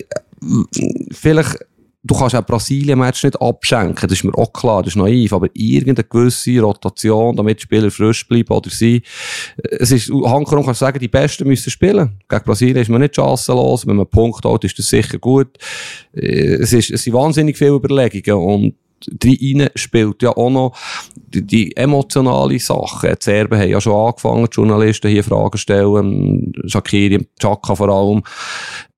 [1.11, 1.57] vielleicht
[2.03, 5.47] du kannst auch Brasilien-Match nicht abschenken, das ist mir auch klar, das ist naiv, aber
[5.53, 9.01] irgendeine gewisse Rotation, damit Spieler frisch bleiben oder sie.
[9.57, 12.19] Es ist, Hankerum kannst sagen, die Besten müssen spielen.
[12.29, 15.57] Gegen Brasilien ist man nicht chancenlos, wenn man Punkt hat, ist das sicher gut.
[16.13, 18.75] Äh, es, ist, es sind wahnsinnig viele Überlegungen und
[19.23, 20.77] rein spielt ja auch noch
[21.15, 23.15] die, die emotionale Sache.
[23.15, 28.23] Die Serben haben ja schon angefangen, die Journalisten hier Fragen stellen, Shakiri, Chaka vor allem.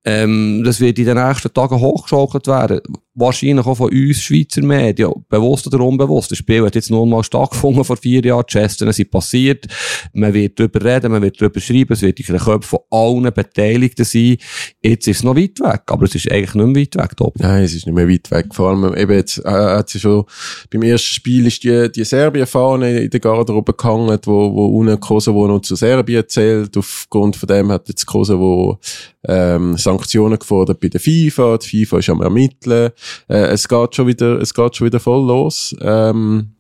[0.10, 2.82] Ähm, das wird in den nächsten Tagen hochgeschaukelt werden.
[3.20, 6.32] Wahrscheinlich auch von uns Schweizer Medien, bewusst oder unbewusst.
[6.32, 8.45] Das Spiel hat jetzt nur mal stattgefunden vor vier Jahren.
[8.49, 9.65] Die Gesten sind passiert.
[10.13, 11.93] Man wird darüber reden, man wird darüber schreiben.
[11.93, 14.38] Es wird in den Köpfen von allen Beteiligten sein.
[14.82, 17.17] Jetzt ist es noch weit weg, aber es ist eigentlich nicht mehr weit weg.
[17.17, 17.34] Top.
[17.38, 18.47] Nein, es ist nicht mehr weit weg.
[18.53, 20.24] Vor allem eben jetzt äh, hat sie schon
[20.70, 25.45] beim ersten Spiel ist die, die Serbien-Fahne in der Garderobe gehangen, wo, wo unten Kosovo
[25.47, 26.78] noch zu Serbien zählt.
[26.78, 28.80] Aufgrund von dem hat jetzt Kosovo
[29.28, 31.57] ähm, Sanktionen gefordert bei der FIFA.
[31.57, 32.91] Die FIFA ist am ermitteln.
[33.28, 35.76] Äh, es geht schon wieder, es geht schon wieder voll los.
[35.82, 36.51] Ähm,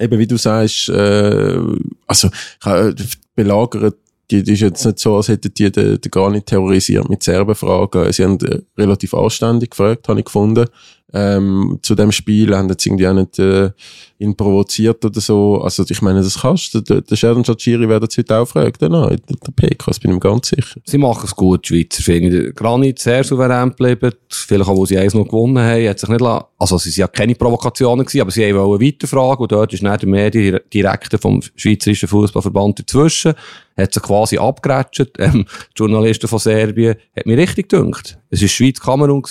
[0.00, 1.58] eben wie du sagst, äh,
[2.06, 2.28] also
[2.64, 2.92] äh,
[3.34, 3.96] belagert
[4.30, 7.22] die, die ist jetzt nicht so, als hätten die den, den gar nicht terrorisiert mit
[7.22, 8.12] Serbenfragen.
[8.12, 10.66] Sie haben äh, relativ anständig gefragt, habe ich gefunden
[11.12, 13.70] ähm, zu dem Spiel, haben jetzt irgendwie auch nicht äh,
[14.18, 15.60] ihn provoziert oder so.
[15.62, 16.80] Also ich meine, das kannst du.
[16.80, 20.16] Der, der Sheldon Chachiri wird jetzt heute auch fragen, der, der PK, das bin ich
[20.16, 20.80] mir ganz sicher.
[20.84, 22.54] Sie machen es gut, die Schweizer, finde ich.
[22.54, 26.20] Granit sehr souverän geblieben, vielleicht auch, wo sie eins noch gewonnen haben, hat sich nicht
[26.20, 29.82] la also es sind ja keine Provokationen gewesen, aber sie wollen weiterfragen und dort ist
[29.82, 33.34] nicht der Mediendirektor vom Schweizerischen Fußballverband dazwischen,
[33.76, 35.12] hat sich quasi abgeratscht.
[35.20, 38.18] Ähm, die Journalisten von Serbien hat mir richtig gedünkt.
[38.30, 39.22] Es war Schweiz-Kamerun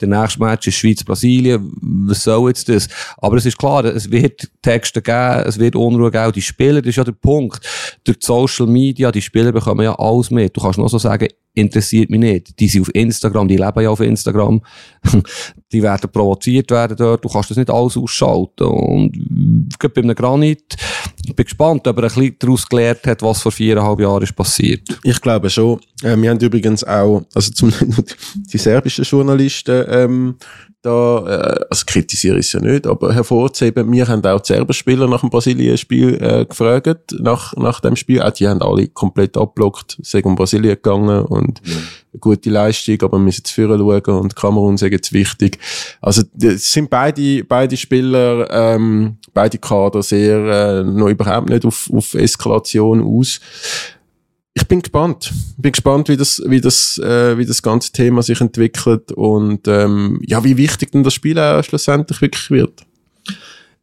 [0.00, 1.72] der nächste Match ist Schweiz-Brasilien.
[2.06, 2.88] Was soll jetzt das?
[3.18, 6.32] Aber es ist klar, es wird Texte geben, es wird Unruhe geben.
[6.32, 7.60] Die Spieler, das ist ja der Punkt.
[8.04, 10.56] Durch die Social Media, die Spieler bekommen ja alles mit.
[10.56, 12.60] Du kannst nur so sagen, interessiert mich nicht.
[12.60, 14.62] Die sind auf Instagram, die leben ja auf Instagram.
[15.72, 17.24] die werden provoziert werden dort.
[17.24, 18.64] Du kannst das nicht alles ausschalten.
[18.64, 19.12] Und
[19.78, 20.76] gerade bei einem Granit,
[21.26, 24.34] ich bin gespannt, ob er ein bisschen daraus gelernt hat, was vor viereinhalb Jahren ist
[24.34, 24.82] passiert.
[25.02, 25.80] Ich glaube schon.
[26.02, 27.72] Äh, wir haben übrigens auch, also zum,
[28.52, 30.36] die serbischen Journalisten, ähm,
[30.82, 35.08] da, äh, also kritisiere ich es ja nicht, aber hervorzuheben, wir haben auch die Serbenspieler
[35.08, 38.22] nach dem Brasilien-Spiel äh, gefragt, nach, nach dem Spiel.
[38.22, 42.20] Auch die haben alle komplett abblockt, sind um Brasilien gegangen und mhm.
[42.20, 45.58] gute Leistung, aber wir müssen jetzt führen schauen und Kamerun sagen jetzt wichtig.
[46.00, 51.90] Also, es sind beide, beide Spieler, ähm, beide Kader sehr, äh, noch überhaupt nicht auf,
[51.92, 53.40] auf Eskalation aus
[54.60, 55.32] ich bin gespannt.
[55.56, 60.20] Bin gespannt, wie das, wie das, äh, wie das ganze Thema sich entwickelt und ähm,
[60.26, 62.84] ja, wie wichtig denn das Spiel auch schlussendlich wirklich wird.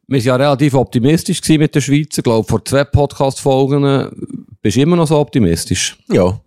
[0.06, 2.18] Wir waren ja relativ optimistisch mit der Schweiz.
[2.18, 4.10] Ich glaube, vor zwei Podcast-Folgen
[4.60, 5.96] bist du immer noch so optimistisch.
[6.08, 6.38] Ja.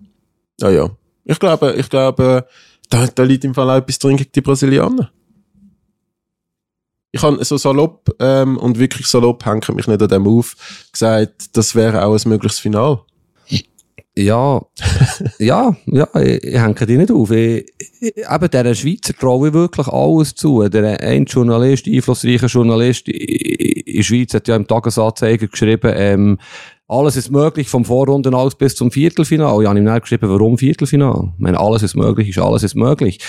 [0.61, 0.89] Ja, ja.
[1.25, 2.45] Ich glaube, ich glaube,
[2.89, 5.11] da, da liegt im Fall auch etwas drin gegen die Brasilianer.
[7.11, 10.55] Ich habe so salopp, ähm, und wirklich salopp, hängt mich nicht an dem auf,
[10.91, 12.99] gesagt, das wäre auch ein mögliches Final.
[14.17, 14.61] Ja,
[15.39, 17.31] ja, ja, ich, ich hänge die nicht auf.
[17.31, 17.65] Ich,
[18.01, 20.67] ich, eben dieser Schweizer traue ich wirklich alles zu.
[20.67, 26.37] Der ein Journalist, einflussreicher Journalist in der Schweiz hat ja im Tagesanzeiger geschrieben, ähm,
[26.87, 29.61] alles ist möglich vom Vorrunden aus bis zum Viertelfinal.
[29.61, 31.31] Ich habe ihm dann geschrieben, warum Viertelfinal?
[31.35, 33.19] Ich meine, alles ist möglich, ist alles ist möglich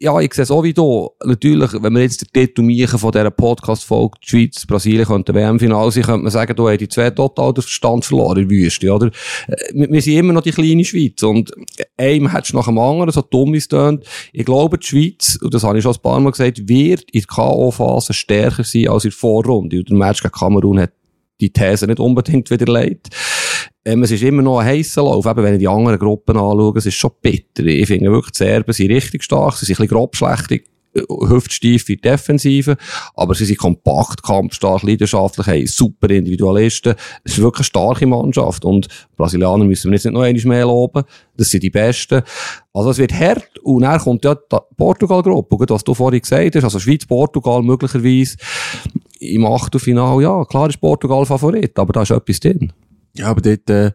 [0.00, 1.10] ja, ich sehe es auch wie du.
[1.24, 6.04] Natürlich, wenn wir jetzt den Titel von dieser Podcast-Folge, die Schweiz, Brasilien könnte WM-Final sein,
[6.04, 9.06] könnte man sagen, du hast die zwei total den Verstand verloren in der Wüste, oder?
[9.48, 11.50] Äh, wir, wir sind immer noch die kleine Schweiz und
[11.96, 14.04] einem hat es nach dem anderen, so dumm wie es tönt.
[14.32, 17.20] Ich glaube, die Schweiz, und das habe ich schon ein paar Mal gesagt, wird in
[17.20, 19.78] der K.O.-Phase stärker sein als in der Vorrunde.
[19.78, 20.92] Und der Match gegen Kamerun hat
[21.40, 23.08] die These nicht unbedingt widerlegt.
[23.84, 25.26] Ähm, es ist immer noch ein heißer Lauf.
[25.26, 27.64] Eben, wenn ich die anderen Gruppen anschaue, es ist schon bitter.
[27.64, 29.54] Ich finde wirklich, die Serben sind richtig stark.
[29.54, 30.64] Sie sind ein bisschen grobschlächtig
[30.94, 32.76] äh, hüftsteif in Defensive,
[33.14, 36.94] aber sie sind kompakt, kampfstark, leidenschaftlich, haben super Individualisten.
[37.24, 40.64] Es ist wirklich eine starke Mannschaft und Brasilianer müssen wir jetzt nicht noch einmal mehr
[40.64, 41.04] loben.
[41.36, 42.22] Das sind die Besten.
[42.72, 46.64] Also es wird hart und dann kommt ja die Portugal-Gruppe, was du vorhin gesagt hast,
[46.64, 48.36] also Schweiz-Portugal möglicherweise
[49.20, 52.72] im Achtelfinale, ja, klar ist Portugal Favorit, aber da ist etwas drin.
[53.18, 53.90] Ja, aber dort, äh,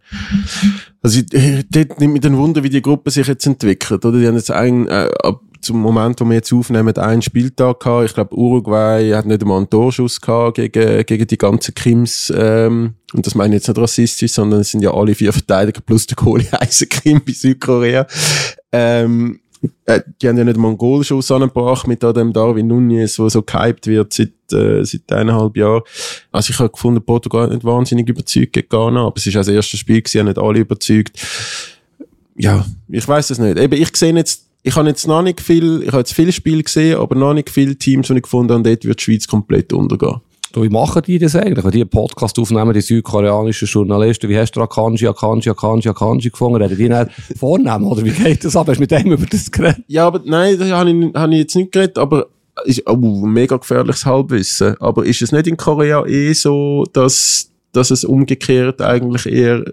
[1.01, 4.19] also, äh, dort nimmt mich dann Wunder, wie die Gruppe sich jetzt entwickelt, oder?
[4.19, 8.05] Die haben jetzt ein, äh, ab zum Moment, wo wir jetzt aufnehmen, einen Spieltag gehabt.
[8.05, 12.95] Ich glaube, Uruguay hat nicht einmal einen Torschuss gehabt gegen, gegen die ganzen Krims, ähm,
[13.13, 16.05] und das meine ich jetzt nicht rassistisch, sondern es sind ja alle vier Verteidiger plus
[16.07, 18.05] der Kohle heißen Krim bei Südkorea.
[18.71, 19.39] Ähm,
[19.85, 24.13] äh, die haben ja nicht Goalschuss angebracht mit dem Darwin Nunez, der so gehypt wird
[24.13, 25.81] seit, äh, seit eineinhalb Jahren.
[26.31, 29.77] Also ich habe gefunden, Portugal nicht wahnsinnig überzeugt gegen Ghana, aber es ist das erste
[29.77, 31.19] Spiel gewesen, nicht alle überzeugt.
[32.35, 33.57] Ja, ich weiß es nicht.
[33.57, 36.63] Eben, ich sehe jetzt ich habe jetzt noch nicht viel, ich habe jetzt viele Spiele
[36.63, 39.73] gesehen, aber noch nicht viele Teams, die ich gefunden habe, dort wird die Schweiz komplett
[39.73, 40.21] untergehen.
[40.55, 41.63] Wie machen die das eigentlich?
[41.63, 46.29] Wenn die einen Podcast aufnehmen, die südkoreanischen Journalisten, wie hast du Akanji, Akanji, Akanji, Akanji
[46.29, 46.61] gefunden?
[46.61, 48.67] Reden die nicht vornehmen, oder wie geht das ab?
[48.67, 49.83] Hast du mit dem über das geredet?
[49.87, 52.27] Ja, aber nein, da habe ich, habe ich jetzt nicht geredet, aber
[52.65, 54.75] ist oh, mega gefährliches Halbwissen.
[54.79, 59.63] Aber ist es nicht in Korea eh so, dass, dass es umgekehrt eigentlich eher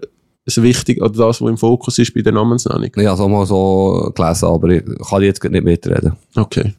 [0.45, 2.91] das Wichtige oder das, was im Fokus ist bei der Namensnennung?
[2.95, 6.13] Ja, so mal so gelesen, aber ich kann jetzt nicht mitreden.
[6.35, 6.73] Okay.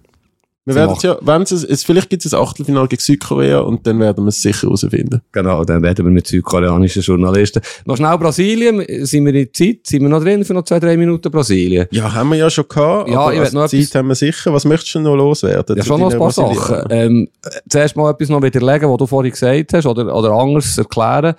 [0.64, 4.22] Wir werden ja, wenn es, vielleicht gibt es ein Achtelfinale gegen Südkorea und dann werden
[4.24, 5.20] wir es sicher herausfinden.
[5.32, 7.60] Genau, dann reden wir mit südkoreanischen Journalisten.
[7.84, 10.96] Noch schnell Brasilien, sind wir in Zeit, sind wir noch drin für noch zwei, drei
[10.96, 11.88] Minuten Brasilien?
[11.90, 13.08] Ja, haben wir ja schon gehabt.
[13.10, 14.52] Ja, aber ich also noch Zeit etwas- haben wir sicher.
[14.54, 15.76] Was möchtest du noch loswerden?
[15.78, 16.84] Ja, schon noch ein paar Brasilien- Sachen.
[16.90, 20.78] Ähm, äh, zuerst mal etwas noch widerlegen, was du vorhin gesagt hast, oder, oder anders
[20.78, 21.34] erklären.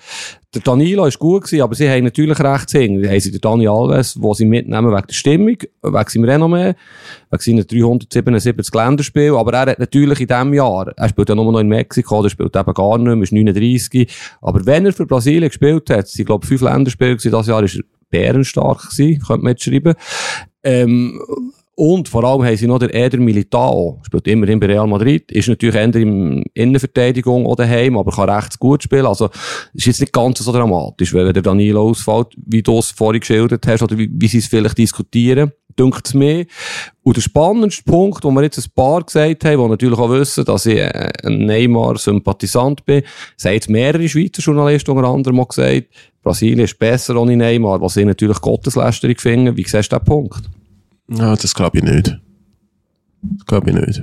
[0.54, 3.08] Der Danilo ist gut gewesen, aber sie haben natürlich recht singen.
[3.08, 6.76] Haben sie den Dani Alves, wo sie mitnehmen wegen der Stimmung, wegen seinem Renommee,
[7.32, 9.36] wegen seinen 377 Länderspielen.
[9.36, 12.30] Aber er hat natürlich in diesem Jahr, er spielt ja nur noch in Mexiko, der
[12.30, 14.08] spielt eben gar nicht mehr, ist 39.
[14.41, 17.78] Aber wenn er für Brasilien gespielt hat, sie glaube fünf Länderspiele gewesen, das Jahr ist
[17.78, 19.95] er bärenstark gewesen, könnte man jetzt schreiben.
[20.64, 21.20] Ähm,
[21.76, 25.47] und vor allem haben sie noch den Eder Militao, spielt immerhin bei Real Madrid, ist
[25.47, 29.07] natürlich eher in Innenverteidigung oder daheim, aber kann rechts gut spielen.
[29.07, 29.30] Also,
[29.74, 33.65] ist jetzt nicht ganz so dramatisch, wenn der Danilo ausfällt, wie du es vorhin geschildert
[33.65, 36.45] hast, oder wie, wie sie es vielleicht diskutieren, dünkt es mir.
[37.01, 40.45] Und der spannendste Punkt, wo wir jetzt ein paar gesagt haben, die natürlich auch wissen,
[40.45, 43.01] dass ich ein Neymar-Sympathisant bin,
[43.36, 45.88] sagen jetzt mehrere Schweizer Journalisten unter anderem auch gesagt,
[46.21, 49.57] Brasilien ist besser ohne Neymar, was ich natürlich Gotteslästerung finde.
[49.57, 50.43] Wie siehst du den Punkt?
[51.08, 52.20] Ja, das glaube ich nicht.
[53.22, 54.01] Das glaube ich nicht.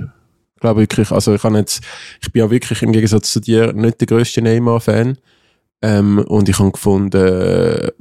[0.55, 1.81] Ich glaube wirklich, also ich jetzt,
[2.21, 5.17] ich bin ja wirklich im Gegensatz zu dir nicht der grösste Neymar-Fan.
[5.81, 7.91] Ähm, und ich habe gefunden, äh,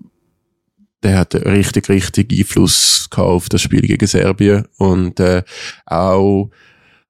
[1.03, 4.66] der hat richtig, richtig Einfluss gehabt auf das Spiel gegen Serbien.
[4.76, 5.42] Und äh,
[5.86, 6.51] auch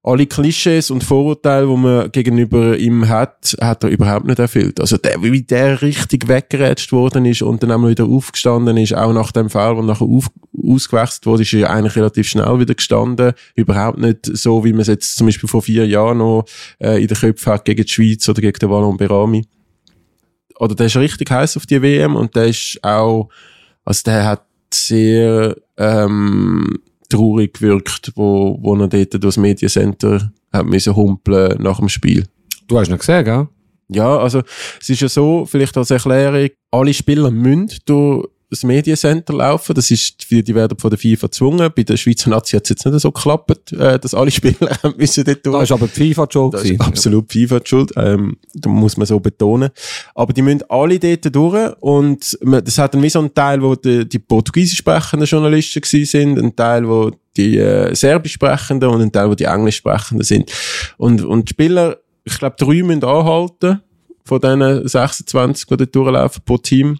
[0.03, 4.81] alle Klischees und Vorurteile, die man gegenüber ihm hat, hat er überhaupt nicht erfüllt.
[4.81, 9.13] Also der, wie der richtig weggerätscht worden ist und dann einmal wieder aufgestanden ist, auch
[9.13, 13.35] nach dem Fall, wo nachher auf, ausgewechselt wurde, ist er eigentlich relativ schnell wieder gestanden.
[13.55, 16.47] Überhaupt nicht so, wie man es jetzt zum Beispiel vor vier Jahren noch
[16.79, 19.45] äh, in den Köpfen hat gegen die Schweiz oder gegen den Wallon Berami.
[20.59, 23.29] Oder der ist richtig heiß auf die WM und der ist auch,
[23.85, 26.79] also der hat sehr ähm,
[27.11, 32.27] traurig gewirkt, wo, wo er dort durchs Mediencenter hat müssen humpeln nach dem Spiel.
[32.67, 33.49] Du hast ihn gesehen, gell?
[33.89, 34.43] Ja, also
[34.81, 39.75] es ist ja so, vielleicht als Erklärung, alle Spieler müssen durch das Mediencenter laufen.
[39.75, 41.71] Das ist, die die werden von der FIFA gezwungen.
[41.75, 45.25] Bei der Schweizer Nazi hat es jetzt nicht so geklappt, äh, dass alle Spieler müssen
[45.25, 45.57] dort durch.
[45.57, 48.97] Da ist aber die FIFA schon Das ist absolut FIFA die schuld, ähm, da muss
[48.97, 49.71] man so betonen.
[50.15, 53.63] Aber die müssen alle dort durch und man- das hat dann wie so einen Teil,
[53.63, 58.89] wo die, die portugiesisch sprechenden Journalisten gewesen sind, ein Teil, wo die äh, serbisch sprechenden
[58.91, 60.51] und ein Teil, wo die englisch sprechenden sind.
[60.99, 63.81] Und, und die Spieler, ich glaube, drei müssen anhalten
[64.25, 66.99] von diesen 26, die dort durchlaufen pro Team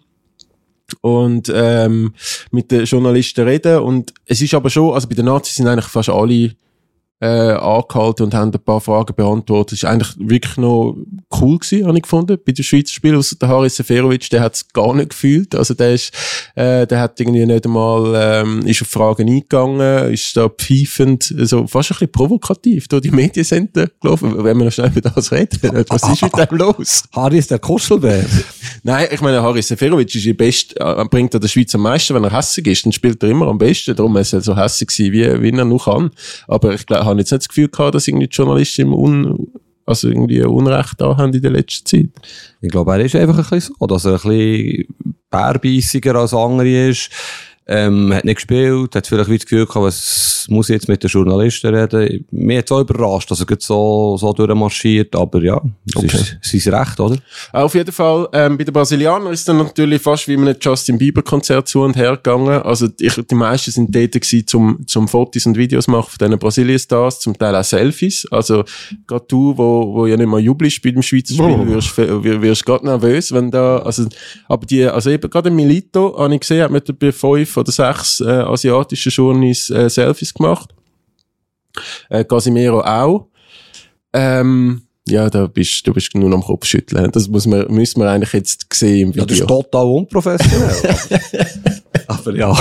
[1.01, 2.13] und ähm,
[2.51, 3.79] mit den Journalisten reden.
[3.79, 6.53] Und es ist aber schon, also bei den Nazis sind eigentlich fast alle
[7.21, 9.73] äh, angehalten und haben ein paar Fragen beantwortet.
[9.77, 10.97] Ist eigentlich wirklich noch
[11.39, 13.15] cool gewesen, habe ich gefunden, bei den Schweizer Spielen.
[13.15, 15.53] Außer der Haris Seferovic, der hat es gar nicht gefühlt.
[15.53, 16.11] Also der ist,
[16.55, 21.67] äh, der hat irgendwie nicht einmal, ähm, ist auf Fragen eingegangen, ist da pfeifend, so
[21.67, 24.43] fast ein bisschen provokativ durch die Mediencenter gelaufen.
[24.43, 25.59] Wenn wir noch schnell über das reden,
[25.89, 27.03] was ist mit dem los?
[27.13, 28.25] Harry ist der Kuschelbär.
[28.83, 32.15] Nein, ich meine, Haris Seferovic ist die best, äh, bringt er der Schweiz am meisten,
[32.15, 33.95] wenn er hässig ist, dann spielt er immer am besten.
[33.95, 36.09] Darum ist er so hässig gewesen, wie, wie er noch kann.
[36.47, 39.47] Aber ich glaube, habe jetzt nicht das Gefühl gehabt, dass irgendwie die Journalisten im Un,
[39.85, 42.09] also irgendwie Unrecht da haben in der letzten Zeit.
[42.61, 44.85] Ich glaube, er ist einfach ein bisschen so, dass er ein bisschen
[45.29, 47.09] bärbeissiger als andere ist.
[47.67, 51.03] Ähm, hat nicht gespielt, hat vielleicht wie das Gefühl gehabt, was muss ich jetzt mit
[51.03, 52.25] den Journalisten reden.
[52.31, 56.17] Mir hat es auch überrascht, dass er so, so durchmarschiert, aber ja, es Okay.
[56.41, 57.17] ist sein Recht, oder?
[57.53, 61.21] Auf jeden Fall, ähm, bei den Brasilianern ist dann natürlich fast wie einem Justin Bieber
[61.21, 62.61] Konzert zu und her gegangen.
[62.63, 66.39] Also, ich, die meisten sind dort gewesen, zum, zum Fotos und Videos machen von diesen
[66.39, 68.27] Brasilien-Stars, zum Teil auch Selfies.
[68.31, 68.63] Also,
[69.05, 71.65] gerade du, wo, wo ja nicht mal jubelst bei dem Schweizer Spiel, Oh.
[71.67, 74.05] wirst, wir- wirst gerade nervös, wenn da, also,
[74.47, 78.19] aber die, also eben gerade Milito, habe ich gesehen, hat mit bei fünf oder sechs,
[78.21, 80.73] äh, asiatischen Journeys, äh, Selfies gemacht.
[82.09, 83.27] Äh, Casimiro auch.
[84.13, 87.11] Ähm, ja, da bist, du bist nur am Kopf schütteln.
[87.11, 89.45] Das muss man, müssen wir eigentlich jetzt sehen im Ja, das Video.
[89.45, 90.75] ist total unprofessionell.
[92.11, 92.55] Aber ja.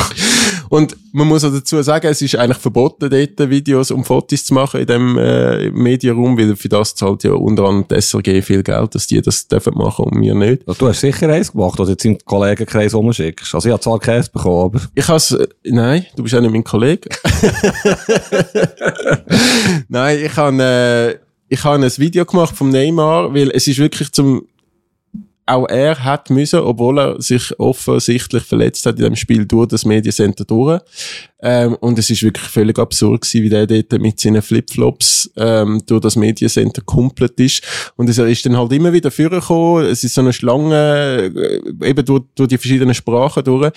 [0.68, 4.54] Und man muss auch dazu sagen, es ist eigentlich verboten, dort Videos und Fotos zu
[4.54, 8.62] machen in dem äh, Medienraum, weil für das zahlt ja unter anderem die SRG viel
[8.62, 10.62] Geld, dass die das dürfen machen und wir nicht.
[10.66, 13.52] Du hast sicher eins gemacht, oder jetzt im Kollegenkreis rumschickst.
[13.54, 14.80] Also ich habe zwar Käse bekommen, aber...
[14.94, 17.08] Ich has, äh, nein, du bist ja nicht mein Kollege.
[19.88, 21.18] nein, ich habe äh,
[21.52, 24.46] ich habe ein Video gemacht vom Neymar, weil es ist wirklich zum
[25.46, 29.84] auch er hat müssen, obwohl er sich offensichtlich verletzt hat in dem Spiel durch das
[29.84, 30.80] Mediencenter durch.
[31.42, 35.82] Ähm, und es ist wirklich völlig absurd gewesen, wie der dort mit seinen Flipflops ähm,
[35.86, 37.62] durch das Mediencenter komplett ist.
[37.96, 39.86] Und er ist dann halt immer wieder vorgekommen.
[39.86, 43.72] Es ist so eine Schlange, äh, eben durch, durch die verschiedenen Sprachen durch.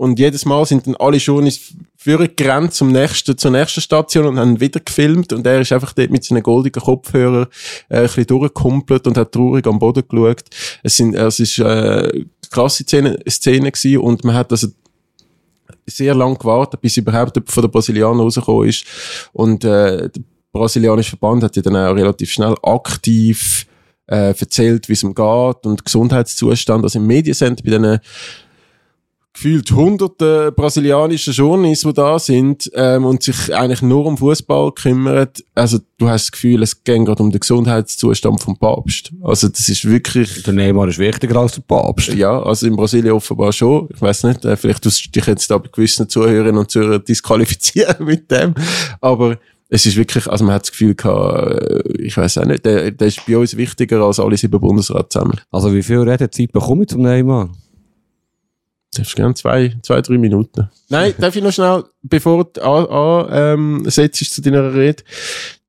[0.00, 4.58] Und jedes Mal sind dann alle Journalisten vorgerannt zum nächsten, zur nächsten Station und haben
[4.58, 5.30] wieder gefilmt.
[5.34, 7.48] Und er ist einfach dort mit seinen goldigen Kopfhörern
[7.90, 10.44] äh, ein bisschen durchgekumpelt und hat traurig am Boden geschaut.
[10.82, 14.68] Es sind, es ist äh, krasse Szene, Szene gewesen und man hat also
[15.86, 18.86] sehr lang gewartet, bis überhaupt von der Brasilianer rausgekommen ist.
[19.34, 23.66] Und äh, der brasilianische Verband hat ja dann auch relativ schnell aktiv
[24.06, 26.84] äh, erzählt, wie es ihm geht und Gesundheitszustand.
[26.84, 28.00] Also im Mediencenter bei diesen
[29.32, 35.28] gefühlt hunderte brasilianische Journalisten, die da sind ähm, und sich eigentlich nur um Fußball kümmern.
[35.54, 39.12] Also du hast das Gefühl, es geht gerade um den Gesundheitszustand vom Papst.
[39.22, 40.42] Also das ist wirklich...
[40.42, 42.12] Der Neymar ist wichtiger als der Papst.
[42.14, 43.88] Ja, also in Brasilien offenbar schon.
[43.94, 47.04] Ich weiß nicht, äh, vielleicht tust du dich jetzt da bei gewissen Zuhörerinnen und Zuhörern
[47.04, 48.54] disqualifizieren mit dem.
[49.00, 52.64] Aber es ist wirklich, also man hat das Gefühl gehabt, äh, ich weiß auch nicht,
[52.64, 55.40] der, der ist bei uns wichtiger als alle sieben Bundesrat zusammen.
[55.50, 57.50] Also wie viel Redezeit bekomme ich zum Neymar?
[58.94, 60.68] Darfst gerne zwei, zwei, drei Minuten.
[60.88, 65.04] Nein, darf ich noch schnell, bevor du an, an, ähm, setzt zu deiner Rede.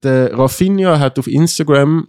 [0.01, 2.07] Der Rafinha hat auf Instagram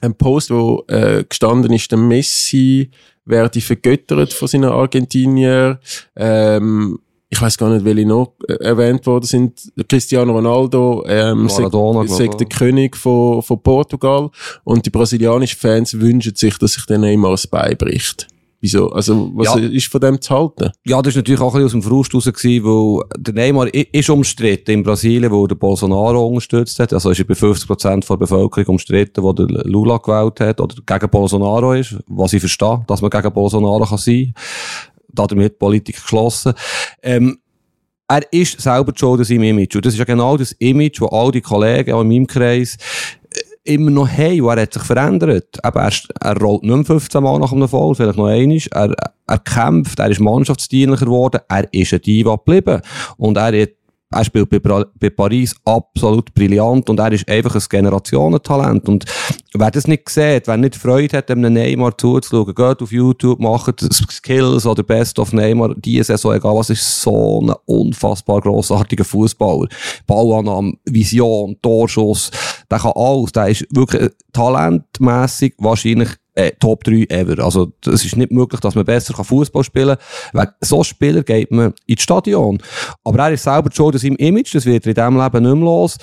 [0.00, 2.90] einen Post, wo äh, gestanden ist, der Messi
[3.24, 5.78] werde vergöttert von seinen Argentinier.
[6.16, 6.98] Ähm,
[7.30, 9.72] ich weiß gar nicht, welche noch äh, erwähnt worden sind.
[9.88, 14.30] Cristiano Ronaldo, ähm, Maradona, sagt, sagt der König von, von Portugal.
[14.62, 18.28] Und die brasilianischen Fans wünschen sich, dass sich der Neymar das Bein bricht.
[18.64, 18.88] Wieso?
[18.92, 19.60] Also, was Ja.
[19.60, 20.70] ist von dem zu halten?
[20.86, 23.74] Ja, das war natürlich auch ein bisschen aus dem Frust raus, gewesen, weil der Neymar
[23.74, 26.94] ist umstritten in Brasilien, wo der Bolsonaro unterstützt hat.
[26.94, 31.10] Also ist er bei 50% der Bevölkerung umstritten, wo der Lula gewählt hat oder gegen
[31.10, 34.32] Bolsonaro ist, was ich verstehe, dass man gegen Bolsonaro kann sein
[35.14, 35.26] kann.
[35.28, 36.54] Damit Politik geschlossen.
[37.02, 37.36] Ähm,
[38.08, 39.76] er ist selber schuld an seinem Image.
[39.76, 42.78] Und das ist ja genau das Image, das all die Kollegen auch in meinem Kreis
[43.64, 44.08] immer noch.
[44.08, 45.58] Und er hat sich verändert.
[45.64, 48.58] Eben, er, er rollt nicht mehr 15 Mal nach einem Fall, vielleicht noch einmal.
[48.70, 48.94] Er,
[49.26, 52.80] er kämpft, er ist mannschaftsdienlicher geworden, er ist ein Diva geblieben.
[53.16, 53.70] Und er hat
[54.14, 58.88] er spielt bei, bei Paris absolut brillant und er ist einfach ein Generationentalent.
[58.88, 59.04] Und
[59.54, 63.80] wer das nicht sieht, wer nicht Freude hat, einem Neymar zuzuschauen, geht auf YouTube, macht
[64.12, 69.68] Skills oder Best of Neymar, die Saison, egal was, ist so ein unfassbar grossartiger Fußballer.
[70.06, 72.30] Ballannahme, Vision, Torschuss,
[72.70, 73.32] der kann alles.
[73.32, 77.44] Der ist wirklich äh, talentmässig wahrscheinlich äh, Top 3 ever.
[77.44, 79.96] Also, es ist nicht möglich, dass man besser Fußball spielen
[80.32, 80.42] kann.
[80.42, 82.58] Wegen so Spieler geht man ins Stadion.
[83.04, 85.54] Aber er ist selber schon in seinem Image, das wird er in diesem Leben nicht
[85.54, 85.96] mehr los.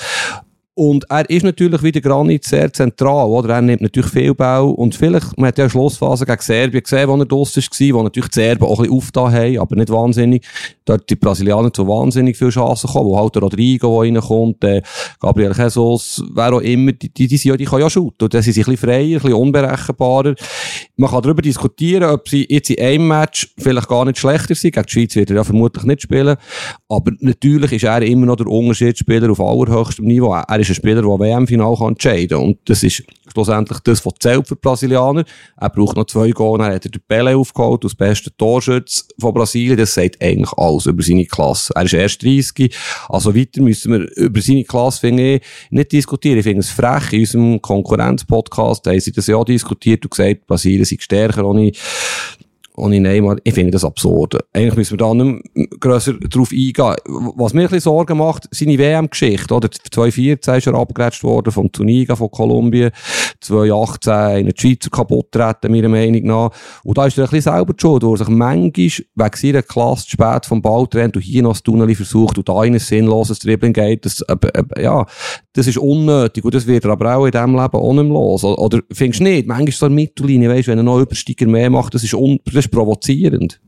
[0.83, 3.53] Und er ist natürlich wie der Granit sehr zentral, oder?
[3.53, 4.71] Er nimmt natürlich viel Bau.
[4.71, 8.01] Und vielleicht, man hat ja eine Schlussphase gegen Serbien gesehen, wo er draussen war, wo
[8.01, 10.43] natürlich die Serben auch ein bisschen aufgetan haben, aber nicht wahnsinnig.
[10.83, 14.81] Dort die Brasilianer zu wahnsinnig viel Chancen kommen, wo halt der Rodrigo, der reinkommt, äh,
[15.19, 18.23] Gabriel Jesus, wer auch immer, die, die, die, sind die können ja shooten.
[18.23, 20.33] Und dann sind ein bisschen freier, ein bisschen unberechenbarer.
[20.95, 24.73] Man kann darüber diskutieren, ob sie jetzt in einem Match vielleicht gar nicht schlechter sind.
[24.73, 26.37] Gegen die Schweiz wird er ja vermutlich nicht spielen.
[26.89, 30.33] Aber natürlich ist er immer noch der Unterschiedsspieler auf allerhöchstem Niveau.
[30.33, 32.47] Er ist ein Spieler, der WM-Final entscheiden kann.
[32.47, 35.23] Und das ist schlussendlich das, was zählt für die Brasilianer.
[35.57, 39.33] Er braucht noch zwei Goal, dann hat er den Pele aufgeholt, als bester Torschütz von
[39.33, 39.77] Brasilien.
[39.77, 41.73] Das sagt eigentlich alles über seine Klasse.
[41.75, 42.75] Er ist erst 30.
[43.09, 46.39] Also weiter müssen wir über seine Klasse, finde ich, nicht diskutieren.
[46.39, 47.13] Ich finde es frech.
[47.13, 51.71] In unserem Konkurrenz-Podcast haben sie das ja auch diskutiert und gesagt, Brasilien sei stärker ohne
[52.81, 54.37] ohne Neymar, ich finde das absurd.
[54.53, 56.95] Eigentlich müssen wir da nicht grösser drauf eingehen.
[57.35, 59.69] Was mir ein bisschen Sorgen macht, seine WM-Geschichte, oder?
[59.69, 62.91] 2014 ist er abgerätscht worden vom Tuniga von Kolumbien.
[63.41, 66.51] 2018 in der Schweizer kaputt treten, meiner Meinung nach.
[66.83, 70.11] Und da ist er ein bisschen selber schuld, wo sich manchmal wegen seiner Klasse zu
[70.11, 73.39] spät vom Ball trennt und hier noch das Tunnel versucht und da in ein sinnloses
[73.39, 74.05] Dribbling geht.
[74.05, 75.05] Das, äh, äh, ja,
[75.53, 78.13] das ist unnötig und das wird er aber auch in diesem Leben auch nicht mehr
[78.13, 78.43] los.
[78.43, 79.47] Oder, findest du nicht?
[79.47, 82.55] Manchmal so eine Mittellinie, weißt wenn er noch Übersteiger mehr macht, das ist, un, das
[82.55, 83.59] ist provozierend.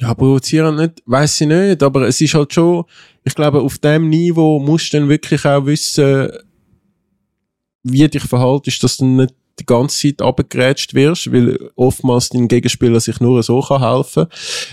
[0.00, 2.84] Ja, provozieren nicht, weiß ich nicht, aber es ist halt schon,
[3.22, 6.30] ich glaube, auf dem Niveau musst du dann wirklich auch wissen,
[7.84, 12.98] wie dich verhaltest, dass du nicht die ganze Zeit abgegrätscht wirst, weil oftmals dein Gegenspieler
[12.98, 14.26] sich nur so kann helfen.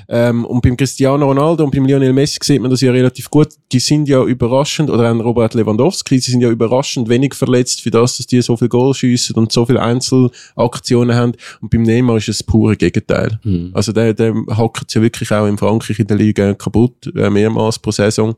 [0.09, 3.49] Ähm, und beim Cristiano Ronaldo und beim Lionel Messi sieht man das ja relativ gut.
[3.71, 7.91] Die sind ja überraschend, oder auch Robert Lewandowski, sie sind ja überraschend wenig verletzt für
[7.91, 11.33] das, dass die so viel Goal schiessen und so viele Einzelaktionen haben.
[11.61, 13.39] Und beim Neymar ist es das pure Gegenteil.
[13.43, 13.71] Mhm.
[13.73, 17.77] Also der, der hackt ja wirklich auch in Frankreich in der Liga kaputt, äh, mehrmals
[17.77, 18.35] pro Saison.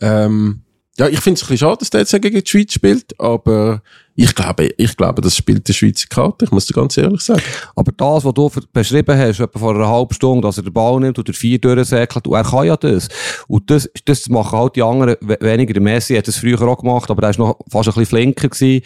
[0.00, 0.62] Ähm,
[0.98, 3.82] ja, ich finde es ein bisschen schade, dass der jetzt gegen die Schweiz spielt, aber
[4.16, 7.42] ich glaube, ich glaube, das spielt der Schweizer Karte, ich muss dir ganz ehrlich sagen.
[7.74, 10.98] Aber das, was du beschrieben hast, etwa vor einer halben Stunde, dass er den Ball
[10.98, 13.08] nimmt und der vier durchsäckelt, und er kann ja das.
[13.46, 15.74] Und das, das machen halt die anderen we- weniger.
[15.74, 18.48] Der Messi hat das früher auch gemacht, aber er ist noch fast ein bisschen flinker
[18.48, 18.82] gewesen.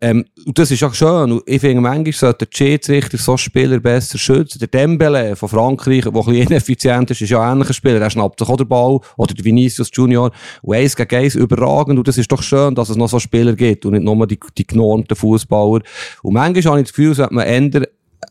[0.00, 1.32] Ähm, und das ist ja schön.
[1.32, 4.60] Und ich finde, manchmal sollte der Schiedsrichter so Spieler besser schützen.
[4.60, 8.00] Der Dembele von Frankreich, der ein bisschen ineffizient ist, ist ja ein ähnlicher Spieler.
[8.00, 9.00] Er schnappt sich auch den Ball.
[9.16, 10.30] Oder der Vinicius Junior.
[10.62, 11.98] Und eins gegen eins überragend.
[11.98, 14.38] Und das ist doch schön, dass es noch so Spieler gibt und nicht nur die,
[14.56, 15.82] die genormten Fußballer.
[16.22, 17.86] Und manchmal habe ich das Gefühl, sollte man ändern,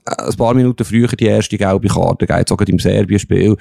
[0.05, 3.57] ein paar Minuten früher die erste gelbe Karte geben, sogar im Serbien-Spiel.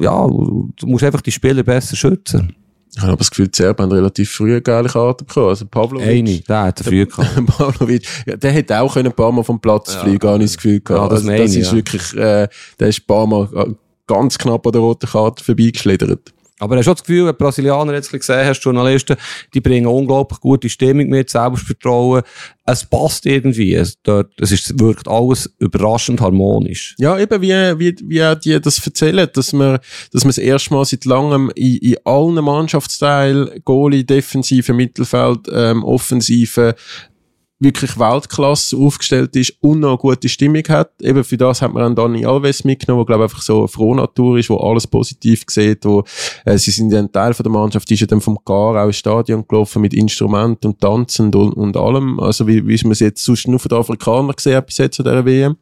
[0.00, 2.54] Ja, du musst einfach die Spieler besser schützen.
[2.94, 5.48] Ich habe aber das Gefühl, die Serben haben relativ früh eine geile Karte bekommen.
[5.48, 6.08] Also Pavlovic.
[6.08, 7.46] Eine, der hat früh gehabt.
[7.58, 10.56] Pavlovic, ja, der hätte auch können ein paar Mal vom Platz fliegen, habe ich das
[10.56, 11.02] Gefühl gehabt.
[11.02, 11.76] Ja, das also, das ist ja.
[11.76, 12.48] wirklich, äh,
[12.78, 13.74] der ist ein paar Mal äh,
[14.06, 16.34] ganz knapp an der roten Karte vorbeigeschlittert.
[16.62, 19.16] Aber hast du das Gefühl, wenn Brasilianer jetzt gesehen hast, Journalisten,
[19.52, 22.22] die bringen unglaublich gute Stimmung mit, Selbstvertrauen.
[22.64, 23.74] Es passt irgendwie.
[23.74, 26.94] Es, dort, es ist, wirkt alles überraschend harmonisch.
[26.98, 29.80] Ja, eben, wie, wie, wie die das erzählen, dass man,
[30.12, 35.82] dass man das erste Mal seit langem in, in allen Mannschaftsteilen, Goalie, Defensive, Mittelfeld, ähm,
[35.82, 36.76] Offensive,
[37.62, 40.90] wirklich Weltklasse aufgestellt ist und noch eine gute Stimmung hat.
[41.00, 44.38] Eben für das hat man dann Dani Alves mitgenommen, der glaube einfach so eine Frohnatur
[44.38, 46.04] ist, wo alles positiv sieht, wo
[46.44, 48.86] äh, sie sind ein Teil von der Mannschaft, die ist ja dann vom Gar auch
[48.86, 53.00] ins Stadion gelaufen mit Instrumenten und Tanzen und, und allem, also wie, wie man es
[53.00, 55.56] jetzt sonst nur von den Afrikanern gesehen hat bis jetzt zu dieser WM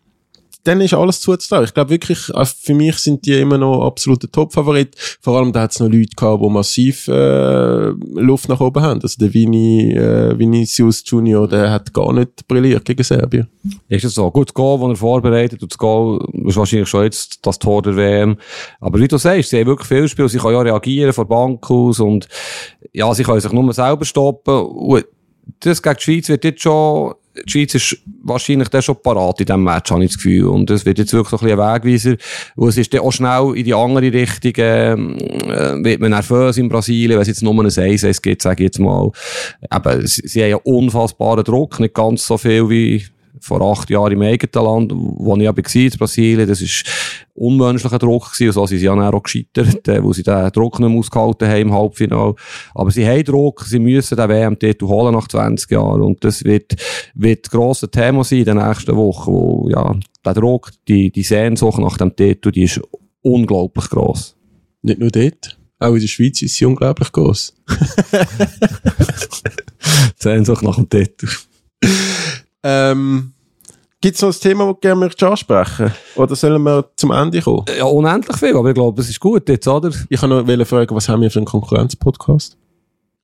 [0.64, 1.64] dann ist alles zuzutrauen.
[1.64, 4.94] Ich glaube wirklich, äh, für mich sind die immer noch absoluter Top-Favorit.
[5.20, 9.00] Vor allem, da hat es noch Leute gehabt, die massiv äh, Luft nach oben haben.
[9.02, 13.48] Also der Vini, äh, Vinicius Junior, der hat gar nicht brilliert gegen Serbien.
[13.88, 14.30] Ist das so?
[14.30, 17.82] Gut, das Goal, das er vorbereitet, und das Goal ist wahrscheinlich schon jetzt das Tor
[17.82, 18.36] der WM.
[18.80, 21.70] Aber wie du sagst, sie haben wirklich viel Spiel, sie können ja reagieren von Bank
[21.70, 22.28] aus und,
[22.92, 24.54] ja, sie können sich nur selber stoppen.
[24.54, 25.04] Und
[25.60, 27.14] das gegen die Schweiz wird jetzt schon,
[27.46, 30.46] die Schweiz ist wahrscheinlich dann schon parat in diesem Match, habe ich das Gefühl.
[30.46, 32.16] Und das wird jetzt wirklich so ein bisschen ein Wegweiser.
[32.56, 36.56] Und es ist dann auch schnell in die andere Richtung, ähm, äh, wird man nervös
[36.58, 39.10] in Brasilien, wenn es jetzt nur ein 1-1 gibt, sage ich jetzt mal.
[39.72, 43.04] Eben, sie, sie haben ja unfassbaren Druck, nicht ganz so viel wie
[43.40, 46.84] vor acht Jahren im eigenen Land, wo ich aber war, in Brasilien, das ist
[47.34, 50.78] unmenschlicher Druck gewesen, und so sind sie ja auch gescheitert, äh, wo sie den Druck
[50.78, 52.34] nicht mehr ausgehalten haben im Halbfinale.
[52.74, 56.76] Aber sie haben Druck, sie müssen den WM-Titel holen nach 20 Jahren, und das wird,
[57.14, 61.22] wird das grosse Thema sein in den nächsten Wochen, wo, ja, der Druck, die, die
[61.22, 62.80] Sehnsucht nach dem Titel, die ist
[63.22, 64.36] unglaublich gross.
[64.82, 67.54] Nicht nur dort, auch in der Schweiz ist sie unglaublich groß.
[69.82, 71.26] Die Sehnsucht nach dem Titel.
[72.62, 73.32] Ähm,
[74.02, 77.42] Gibt es noch ein Thema, das du gerne möchtest ansprechen Oder sollen wir zum Ende
[77.42, 77.66] kommen?
[77.76, 79.90] Ja, unendlich viel, aber ich glaube, das ist gut jetzt, oder?
[80.08, 82.56] Ich kann noch wollte fragen, was haben wir für einen Konkurrenz-Podcast?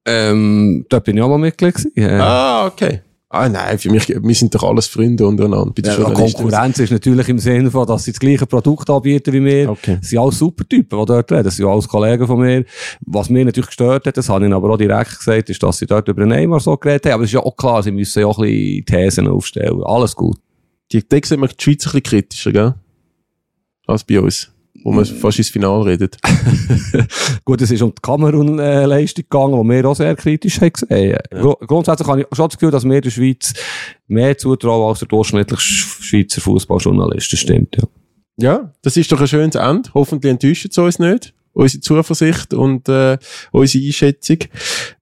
[0.05, 1.93] Ähm, da bin ich auch mal Mitglied gewesen.
[1.97, 2.21] Ja.
[2.21, 3.01] Ah, okay.
[3.37, 5.73] Ah, nein, für mich, wir sind doch alles Freunde untereinander.
[5.75, 6.11] Bei Ja.
[6.11, 9.71] Konkurrenz ist natürlich im Sinne von, dass sie das gleiche Produkt anbieten wie wir.
[9.71, 9.99] Okay.
[10.01, 11.45] Das sind alles super Typen, die dort reden.
[11.45, 12.65] Das sind alles Kollegen von mir.
[13.01, 15.87] Was mir natürlich gestört hat, das habe ich aber auch direkt gesagt, ist, dass sie
[15.87, 17.13] dort über Neymar so geredet haben.
[17.15, 19.83] Aber es ist ja auch klar, sie müssen ja auch ein bisschen Thesen aufstellen.
[19.85, 20.39] Alles gut.
[20.93, 22.75] Die, da sieht man die Schweiz ein bisschen kritischer, gell?
[23.87, 24.53] Als bei uns.
[24.85, 26.17] Wo man fast ins Finale redet.
[27.45, 31.19] Gut, es ist um die Kamerun-Leistung gegangen, die wir auch sehr kritisch haben gesehen.
[31.31, 33.53] Gru- Grundsätzlich habe ich schon das Gefühl, dass wir der Schweiz
[34.09, 37.33] mehr zutrauen als der durchschnittliche Sch- Schweizer Fußballjournalist.
[37.33, 37.83] Das stimmt, ja.
[38.39, 39.89] Ja, das ist doch ein schönes Ende.
[39.95, 41.33] Hoffentlich enttäuscht es uns nicht.
[41.53, 43.17] Unsere Zuversicht und äh,
[43.51, 44.39] unsere Einschätzung.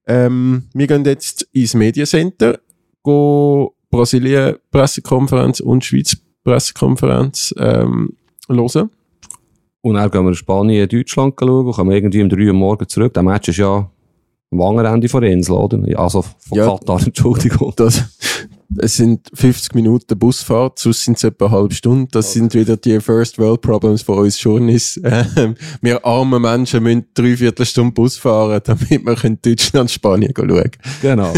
[0.07, 2.59] Ähm, wir gehen jetzt ins Mediencenter,
[3.03, 6.15] gehen Brasilien Pressekonferenz und Schweiz
[6.45, 8.13] Pressekonferenz ähm,
[8.47, 8.89] hören.
[9.85, 13.13] Und dann gehen wir in Spanien, Deutschland schauen, kommen irgendwie um 3 Uhr morgens zurück.
[13.13, 13.87] Der Match ist ja
[14.51, 15.77] am anderen Ende von der Insel, oder?
[15.99, 16.65] Also von Ja.
[16.65, 17.71] Katar, Entschuldigung.
[17.75, 18.03] Das,
[18.77, 22.07] es sind 50 Minuten Busfahrt, sonst sind es etwa eine halbe Stunde.
[22.11, 24.99] Das sind wieder die First World Problems von uns Journeys.
[25.37, 30.47] Ähm, wir armen Menschen müssen drei Viertelstunde Bus fahren, damit wir können Deutschland, Spanien schauen
[30.47, 30.71] können.
[31.01, 31.33] Genau.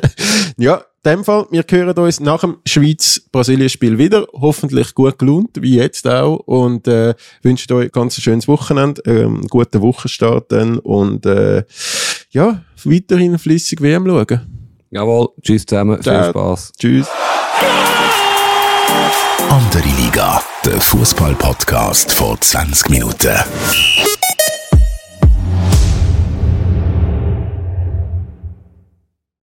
[0.58, 4.26] Ja, in dem Fall, wir hören uns nach dem Schweiz-Brasilien-Spiel wieder.
[4.32, 6.36] Hoffentlich gut gelohnt, wie jetzt auch.
[6.46, 11.64] Und äh, wünschen euch ein ganz schönes Wochenende, ähm, guten Wochenstart dann und äh,
[12.30, 14.61] ja, weiterhin flüssig WM schauen.
[14.92, 16.30] Jawohl, tschüss zusammen, viel Ciao.
[16.30, 16.72] Spaß.
[16.78, 17.06] Tschüss.
[19.48, 23.38] Andere Liga, der Fußball-Podcast vor 20 Minuten.